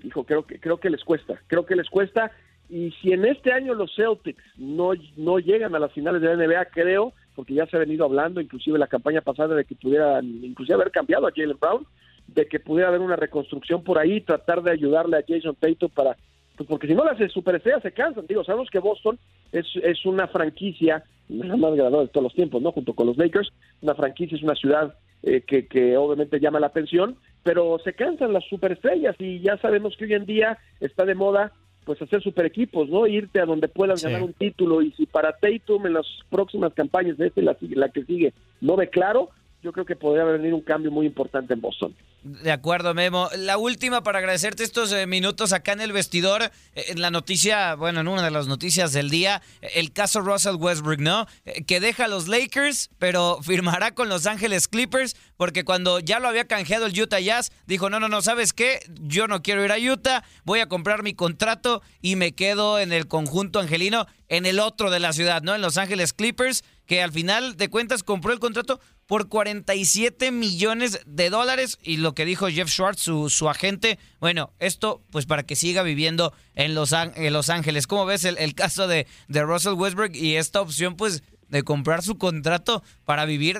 [0.04, 2.32] hijo, creo que, creo que les cuesta, creo que les cuesta.
[2.70, 6.48] Y si en este año los Celtics no, no llegan a las finales de la
[6.48, 10.26] NBA, creo, porque ya se ha venido hablando, inclusive la campaña pasada, de que pudieran
[10.44, 11.86] inclusive haber cambiado a Jalen Brown,
[12.26, 16.18] de que pudiera haber una reconstrucción por ahí, tratar de ayudarle a Jason Tatum para
[16.56, 18.26] pues porque si no las superestrellas se cansan.
[18.26, 19.20] Digo, sabemos que Boston
[19.52, 22.72] es, es una franquicia, la más ganadora de todos los tiempos, ¿no?
[22.72, 26.68] Junto con los Lakers, una franquicia es una ciudad eh, que, que obviamente llama la
[26.68, 31.14] atención, pero se cansan las superestrellas y ya sabemos que hoy en día está de
[31.14, 31.54] moda
[31.88, 33.08] pues hacer super equipos, ¿no?
[33.08, 37.18] Irte a donde puedas ganar un título y si para Tatum en las próximas campañas
[37.18, 39.30] de este la, la que sigue no ve claro,
[39.64, 41.96] yo creo que podría venir un cambio muy importante en Boston.
[42.24, 43.30] De acuerdo, Memo.
[43.38, 46.44] La última para agradecerte estos eh, minutos acá en el vestidor.
[46.76, 50.20] Eh, en la noticia, bueno, en una de las noticias del día, eh, el caso
[50.22, 51.26] Russell Westbrook, ¿no?
[51.66, 56.28] que deja a los Lakers, pero firmará con Los Ángeles Clippers, porque cuando ya lo
[56.28, 58.80] había canjeado el Utah Jazz, dijo, no, no, no, ¿sabes qué?
[59.02, 62.92] Yo no quiero ir a Utah, voy a comprar mi contrato y me quedo en
[62.92, 65.56] el conjunto angelino, en el otro de la ciudad, ¿no?
[65.56, 71.04] En Los Ángeles Clippers, que al final de cuentas compró el contrato por 47 millones
[71.06, 75.44] de dólares y lo que dijo Jeff Schwartz, su, su agente, bueno, esto pues para
[75.44, 77.88] que siga viviendo en Los, en Los Ángeles.
[77.88, 82.02] ¿Cómo ves el, el caso de, de Russell Westbrook y esta opción pues de comprar
[82.02, 83.58] su contrato para vivir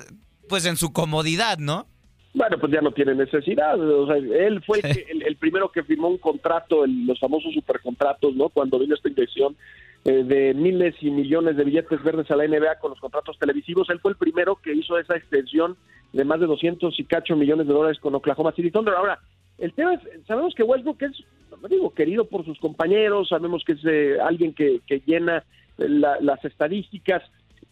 [0.50, 1.88] pues en su comodidad, ¿no?
[2.34, 3.80] Bueno, pues ya no tiene necesidad.
[3.80, 8.50] O sea, él fue el, el, primero que firmó un contrato, los famosos supercontratos, ¿no?
[8.50, 9.58] Cuando vino esta inyección
[10.08, 13.90] eh, de miles y millones de billetes verdes a la NBA con los contratos televisivos.
[13.90, 15.76] Él fue el primero que hizo esa extensión
[16.14, 18.94] de más de 200 y cacho millones de dólares con Oklahoma City Thunder.
[18.94, 19.20] Ahora,
[19.58, 21.12] el tema es, sabemos que Westbrook es,
[21.70, 25.44] digo, querido por sus compañeros, sabemos que es eh, alguien que, que llena
[25.78, 27.22] las estadísticas,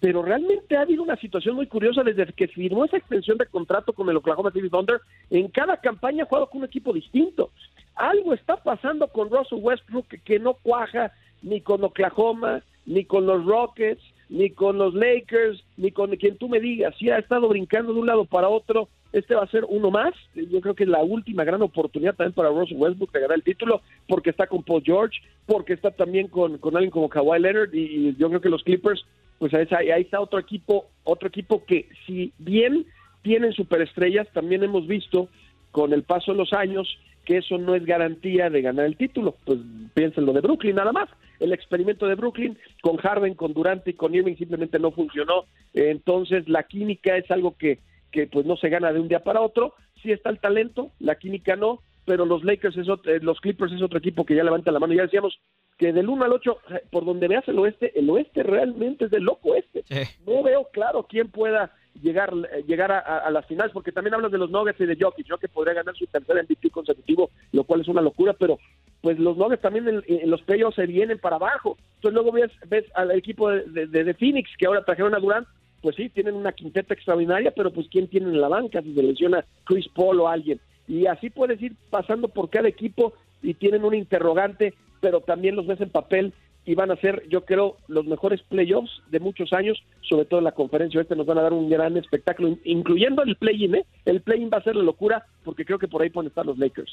[0.01, 3.93] pero realmente ha habido una situación muy curiosa desde que firmó esa extensión de contrato
[3.93, 4.99] con el Oklahoma City Thunder.
[5.29, 7.51] En cada campaña ha jugado con un equipo distinto.
[7.95, 11.13] Algo está pasando con Russell Westbrook que no cuaja,
[11.45, 16.49] ni con Oklahoma, ni con los Rockets, ni con los Lakers, ni con quien tú
[16.49, 16.95] me digas.
[16.97, 20.13] Si ha estado brincando de un lado para otro, este va a ser uno más.
[20.33, 23.43] Yo creo que es la última gran oportunidad también para Russell Westbrook de ganar el
[23.43, 27.73] título, porque está con Paul George, porque está también con, con alguien como Kawhi Leonard,
[27.73, 29.05] y, yo creo que los Clippers,
[29.37, 32.87] pues ahí, ahí está otro equipo, otro equipo que si bien
[33.21, 35.29] tienen superestrellas, también hemos visto
[35.71, 36.87] con el paso de los años
[37.25, 39.35] que eso no es garantía de ganar el título.
[39.45, 39.59] Pues
[39.93, 41.09] piensen lo de Brooklyn nada más.
[41.39, 45.45] El experimento de Brooklyn con Harden, con Durant y con Irving simplemente no funcionó.
[45.73, 47.79] Entonces la química es algo que,
[48.11, 49.73] que pues no se gana de un día para otro.
[50.01, 53.73] Sí está el talento, la química no, pero los Lakers, es otro, eh, los Clippers
[53.73, 54.93] es otro equipo que ya levanta la mano.
[54.93, 55.39] Ya decíamos
[55.77, 56.57] que del 1 al 8,
[56.91, 59.83] por donde veas el oeste, el oeste realmente es de loco este.
[60.25, 64.31] No veo claro quién pueda llegar eh, llegar a, a, las finales, porque también hablas
[64.31, 67.81] de los Nuggets y de Jokic, que podría ganar su tercer MVP consecutivo, lo cual
[67.81, 68.59] es una locura, pero
[69.01, 71.77] pues los Nuggets también en, los playoffs se vienen para abajo.
[71.95, 75.47] Entonces luego ves, ves al equipo de, de, Phoenix, que ahora trajeron a Durant,
[75.81, 78.81] pues sí, tienen una quinteta extraordinaria, pero pues ¿quién tiene en la banca?
[78.81, 80.59] Si se lesiona Chris Paul o alguien.
[80.87, 85.67] Y así puedes ir pasando por cada equipo y tienen un interrogante, pero también los
[85.67, 86.33] ves en papel
[86.65, 90.45] y van a ser, yo creo, los mejores playoffs de muchos años, sobre todo en
[90.45, 93.85] la conferencia este nos van a dar un gran espectáculo, incluyendo el play-in, ¿eh?
[94.05, 96.57] El play-in va a ser la locura, porque creo que por ahí pueden estar los
[96.57, 96.91] Lakers.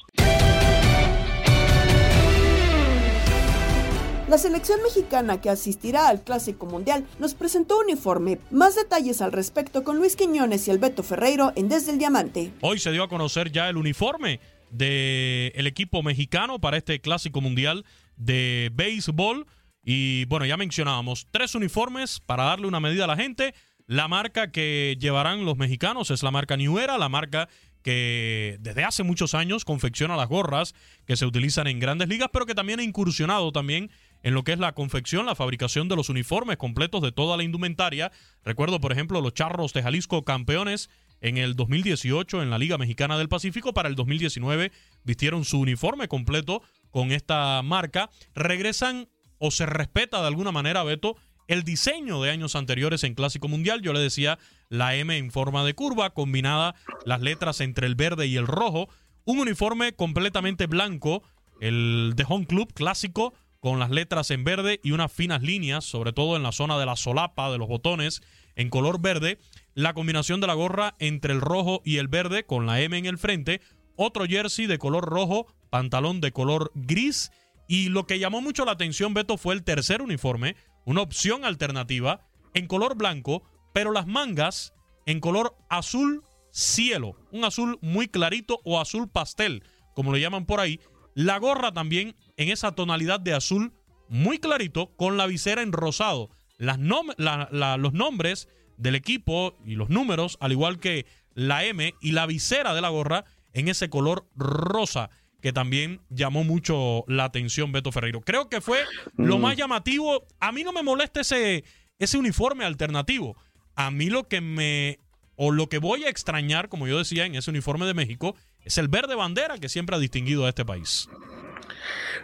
[4.28, 8.38] La selección mexicana que asistirá al Clásico Mundial nos presentó un uniforme.
[8.50, 12.50] Más detalles al respecto con Luis Quiñones y Alberto Ferreiro en Desde el Diamante.
[12.62, 17.84] Hoy se dio a conocer ya el uniforme del equipo mexicano para este Clásico Mundial
[18.16, 19.46] de béisbol.
[19.84, 23.54] Y bueno, ya mencionábamos tres uniformes para darle una medida a la gente.
[23.86, 27.48] La marca que llevarán los mexicanos es la marca New Era, la marca
[27.82, 30.74] que desde hace muchos años confecciona las gorras
[31.04, 33.90] que se utilizan en grandes ligas, pero que también ha incursionado también
[34.22, 37.42] en lo que es la confección, la fabricación de los uniformes completos de toda la
[37.42, 38.12] indumentaria.
[38.44, 43.18] Recuerdo, por ejemplo, los Charros de Jalisco campeones en el 2018 en la Liga Mexicana
[43.18, 43.74] del Pacífico.
[43.74, 44.70] Para el 2019
[45.02, 48.10] vistieron su uniforme completo con esta marca.
[48.34, 49.08] Regresan
[49.44, 51.16] o se respeta de alguna manera, Beto,
[51.48, 53.82] el diseño de años anteriores en Clásico Mundial.
[53.82, 54.38] Yo le decía
[54.68, 58.88] la M en forma de curva, combinada las letras entre el verde y el rojo.
[59.24, 61.24] Un uniforme completamente blanco,
[61.60, 66.12] el de Home Club clásico, con las letras en verde y unas finas líneas, sobre
[66.12, 68.22] todo en la zona de la solapa, de los botones,
[68.54, 69.40] en color verde.
[69.74, 73.06] La combinación de la gorra entre el rojo y el verde, con la M en
[73.06, 73.60] el frente.
[73.96, 77.32] Otro jersey de color rojo, pantalón de color gris
[77.72, 82.20] y lo que llamó mucho la atención, Beto, fue el tercer uniforme, una opción alternativa
[82.52, 84.74] en color blanco, pero las mangas
[85.06, 89.64] en color azul cielo, un azul muy clarito o azul pastel,
[89.94, 90.80] como lo llaman por ahí.
[91.14, 93.72] La gorra también en esa tonalidad de azul
[94.06, 96.28] muy clarito con la visera en rosado.
[96.58, 102.74] Los nombres del equipo y los números, al igual que la M y la visera
[102.74, 105.08] de la gorra en ese color rosa
[105.42, 108.20] que también llamó mucho la atención Beto Ferreiro.
[108.22, 108.78] Creo que fue
[109.16, 109.40] lo Mm.
[109.42, 110.24] más llamativo.
[110.40, 111.64] A mí no me molesta ese,
[111.98, 113.36] ese uniforme alternativo.
[113.74, 114.98] A mí lo que me
[115.34, 118.78] o lo que voy a extrañar, como yo decía, en ese uniforme de México, es
[118.78, 121.08] el verde bandera que siempre ha distinguido a este país.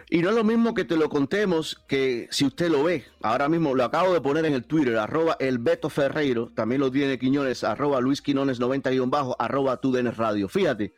[0.09, 3.03] Y no es lo mismo que te lo contemos que si usted lo ve.
[3.21, 6.89] Ahora mismo lo acabo de poner en el Twitter, arroba el Beto Ferreiro, también lo
[6.89, 10.47] tiene Quiñones, arroba Luis Quinones 90 bajo, arroba TUDN Radio.
[10.47, 10.93] Fíjate,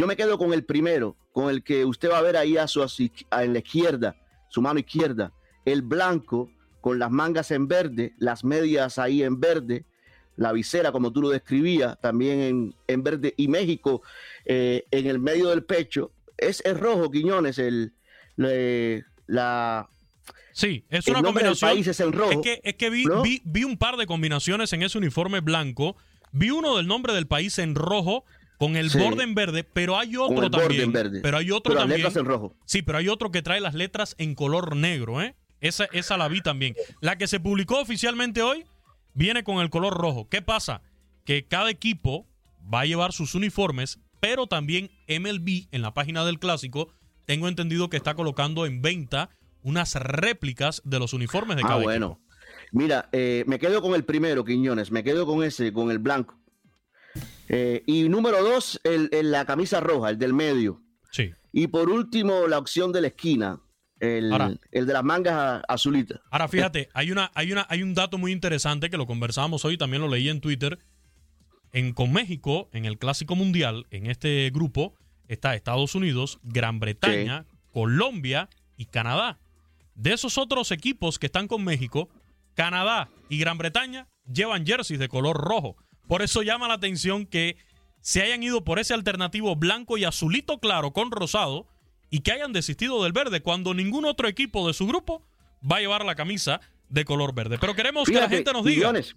[0.00, 2.66] yo me quedo con el primero, con el que usted va a ver ahí a
[2.66, 4.16] su a- en la izquierda,
[4.48, 5.32] su mano izquierda,
[5.64, 9.84] el blanco con las mangas en verde, las medias ahí en verde,
[10.36, 14.00] la visera, como tú lo describías, también en, en verde, y México
[14.46, 16.12] eh, en el medio del pecho.
[16.38, 17.92] Es el rojo, Quiñones, el,
[18.36, 19.86] le- la...
[20.52, 21.78] Sí, es el una combinación.
[21.78, 22.30] es en rojo.
[22.32, 23.20] Es que, es que vi, ¿no?
[23.22, 25.96] vi, vi un par de combinaciones en ese uniforme blanco.
[26.32, 28.24] Vi uno del nombre del país en rojo
[28.60, 28.98] con el Sí.
[28.98, 30.82] borde en verde, pero hay Con otro el borde también.
[30.82, 31.20] en verde.
[31.22, 31.98] Pero hay otro Pero las también.
[32.02, 32.54] letras en rojo.
[32.66, 35.34] Sí, pero hay otro que trae las letras en color negro, ¿eh?
[35.62, 36.74] Esa, esa la vi también.
[37.00, 38.64] La que se publicó oficialmente hoy
[39.14, 40.28] viene con el color rojo.
[40.28, 40.82] ¿Qué pasa?
[41.24, 42.26] Que cada equipo
[42.72, 46.92] va a llevar sus uniformes, pero también MLB en la página del clásico,
[47.24, 49.30] tengo entendido que está colocando en venta
[49.62, 52.06] unas réplicas de los uniformes de Ah, cada bueno.
[52.20, 52.30] equipo.
[52.72, 54.90] Mira, eh, me quedo con el primero, Quiñones.
[54.90, 56.39] Me quedo con ese, con el blanco.
[57.48, 60.80] Eh, y número dos, el, el- la camisa roja, el del medio.
[61.10, 61.30] Sí.
[61.52, 63.60] Y por último, la opción de la esquina,
[63.98, 64.52] el, Ahora.
[64.70, 66.20] el de las mangas azulitas.
[66.30, 69.76] Ahora fíjate, hay una, hay una, hay un dato muy interesante que lo conversábamos hoy,
[69.76, 70.78] también lo leí en Twitter.
[71.72, 74.94] En, con México, en el Clásico Mundial, en este grupo,
[75.28, 79.38] está Estados Unidos, Gran Bretaña, Colombia y Canadá.
[79.94, 82.08] De esos otros equipos que están con México,
[82.54, 85.76] Canadá y Gran Bretaña llevan jerseys de color rojo.
[86.10, 87.56] Por eso llama la atención que
[88.00, 91.68] se hayan ido por ese alternativo blanco y azulito claro con rosado
[92.10, 95.24] y que hayan desistido del verde cuando ningún otro equipo de su grupo
[95.62, 97.58] va a llevar la camisa de color verde.
[97.60, 98.80] Pero queremos que la gente nos diga.
[98.80, 99.14] Quiñones,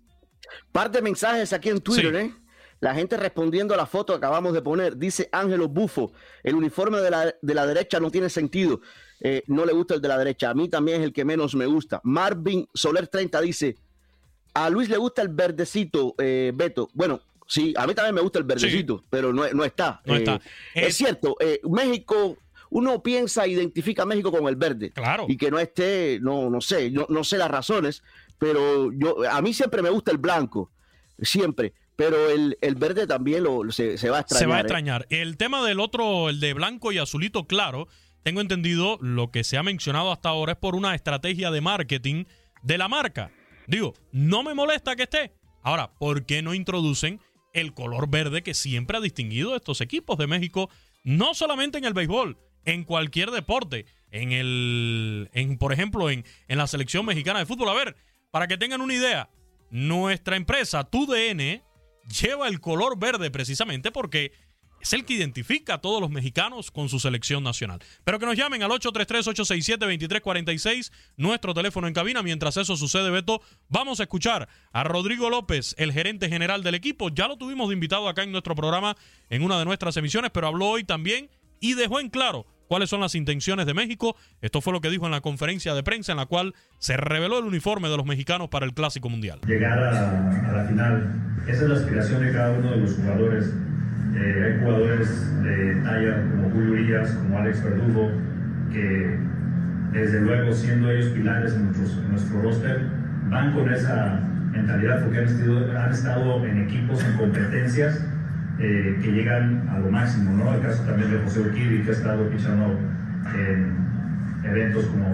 [0.71, 2.31] par de mensajes aquí en Twitter, ¿eh?
[2.79, 4.95] La gente respondiendo a la foto que acabamos de poner.
[4.95, 6.13] Dice Ángelo Bufo,
[6.43, 8.81] el uniforme de la, de la derecha no tiene sentido.
[9.19, 10.51] Eh, no le gusta el de la derecha.
[10.51, 12.01] A mí también es el que menos me gusta.
[12.03, 13.77] Marvin Soler 30 dice,
[14.53, 16.89] a Luis le gusta el verdecito, eh, Beto.
[16.93, 20.01] Bueno, sí, a mí también me gusta el verdecito, pero no, no está.
[20.05, 20.41] No Eh, está.
[20.73, 22.37] Es cierto, eh, México,
[22.69, 24.91] uno piensa, identifica a México con el verde.
[24.91, 25.25] Claro.
[25.27, 28.03] Y que no esté, no, no sé, no, no sé las razones,
[28.37, 30.71] pero yo, a mí siempre me gusta el blanco,
[31.21, 31.73] siempre.
[31.95, 34.39] Pero el, el verde también lo, se, se va a extrañar.
[34.43, 34.61] Se va a ¿eh?
[34.61, 35.05] extrañar.
[35.11, 37.87] El tema del otro, el de blanco y azulito claro,
[38.23, 42.25] tengo entendido, lo que se ha mencionado hasta ahora es por una estrategia de marketing
[42.63, 43.31] de la marca.
[43.67, 45.33] Digo, no me molesta que esté.
[45.61, 47.19] Ahora, ¿por qué no introducen
[47.53, 50.69] el color verde que siempre ha distinguido a estos equipos de México?
[51.03, 53.85] No solamente en el béisbol, en cualquier deporte.
[54.11, 57.69] En el, en, por ejemplo, en, en la selección mexicana de fútbol.
[57.69, 57.95] A ver,
[58.31, 59.29] para que tengan una idea,
[59.69, 61.63] nuestra empresa, TUDN,
[62.21, 64.33] lleva el color verde precisamente porque
[64.83, 67.79] es el que identifica a todos los mexicanos con su selección nacional.
[68.03, 72.21] Pero que nos llamen al 833-867-2346, nuestro teléfono en cabina.
[72.21, 77.07] Mientras eso sucede, Beto, vamos a escuchar a Rodrigo López, el gerente general del equipo.
[77.07, 78.97] Ya lo tuvimos de invitado acá en nuestro programa
[79.29, 81.29] en una de nuestras emisiones, pero habló hoy también
[81.61, 84.17] y dejó en claro cuáles son las intenciones de México.
[84.41, 87.39] Esto fue lo que dijo en la conferencia de prensa en la cual se reveló
[87.39, 89.39] el uniforme de los mexicanos para el Clásico Mundial.
[89.47, 91.45] llegar a, la final.
[91.47, 93.45] Esa es la aspiración de cada uno de los jugadores.
[94.15, 98.11] Eh, hay jugadores de talla como Julio Urias, como Alex Verdugo,
[98.71, 99.17] que
[99.91, 102.81] desde luego siendo ellos pilares en, nuestros- en nuestro roster,
[103.29, 104.19] van con esa
[104.51, 108.05] mentalidad porque han han estado en equipos, en competencias
[108.59, 110.53] eh, que llegan a lo máximo, ¿no?
[110.53, 112.79] El caso también de José Urquidi, que ha estado pichando
[113.35, 113.73] en
[114.43, 115.07] eventos como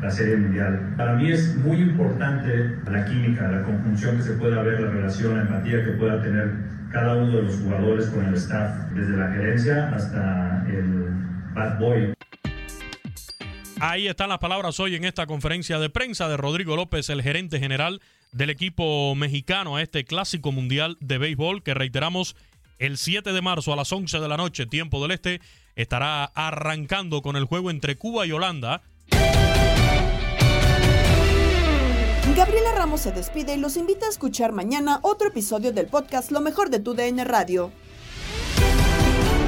[0.00, 0.78] la Serie Mundial.
[0.96, 5.34] Para mí es muy importante la química, la conjunción que se pueda ver, la relación,
[5.36, 6.50] la empatía que pueda tener
[6.94, 11.10] cada uno de los jugadores con el staff, desde la gerencia hasta el
[11.52, 12.14] bad boy.
[13.80, 17.58] Ahí están las palabras hoy en esta conferencia de prensa de Rodrigo López, el gerente
[17.58, 22.36] general del equipo mexicano a este clásico mundial de béisbol que reiteramos
[22.78, 25.40] el 7 de marzo a las 11 de la noche, tiempo del este,
[25.74, 28.82] estará arrancando con el juego entre Cuba y Holanda.
[32.36, 36.40] Gabriela Ramos se despide y los invita a escuchar mañana otro episodio del podcast Lo
[36.40, 37.70] mejor de tu DN Radio.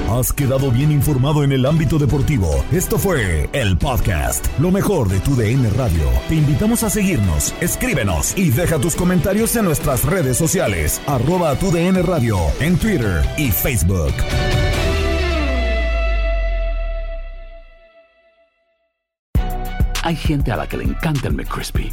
[0.08, 2.64] Has quedado bien informado en el ámbito deportivo.
[2.70, 6.04] Esto fue el podcast, lo mejor de tu DN Radio.
[6.28, 11.72] Te invitamos a seguirnos, escríbenos y deja tus comentarios en nuestras redes sociales, arroba tu
[11.72, 14.14] DN Radio, en Twitter y Facebook.
[20.04, 21.92] Hay gente a la que le encanta el McCrispy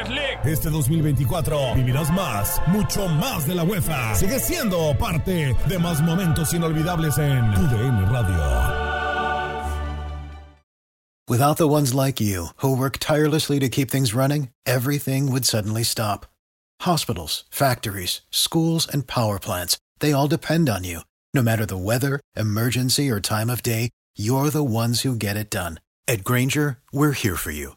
[0.00, 0.52] Conference League.
[0.52, 4.14] Este 2024 vivirás más, mucho más de la UEFA.
[4.14, 8.90] Sigue siendo parte de más momentos inolvidables en tu DN Radio.
[11.28, 15.84] Without the ones like you, who work tirelessly to keep things running, everything would suddenly
[15.84, 16.26] stop.
[16.80, 21.00] Hospitals, factories, schools, and power plants, they all depend on you.
[21.32, 25.50] No matter the weather, emergency, or time of day, you're the ones who get it
[25.50, 25.78] done.
[26.08, 27.76] At Granger, we're here for you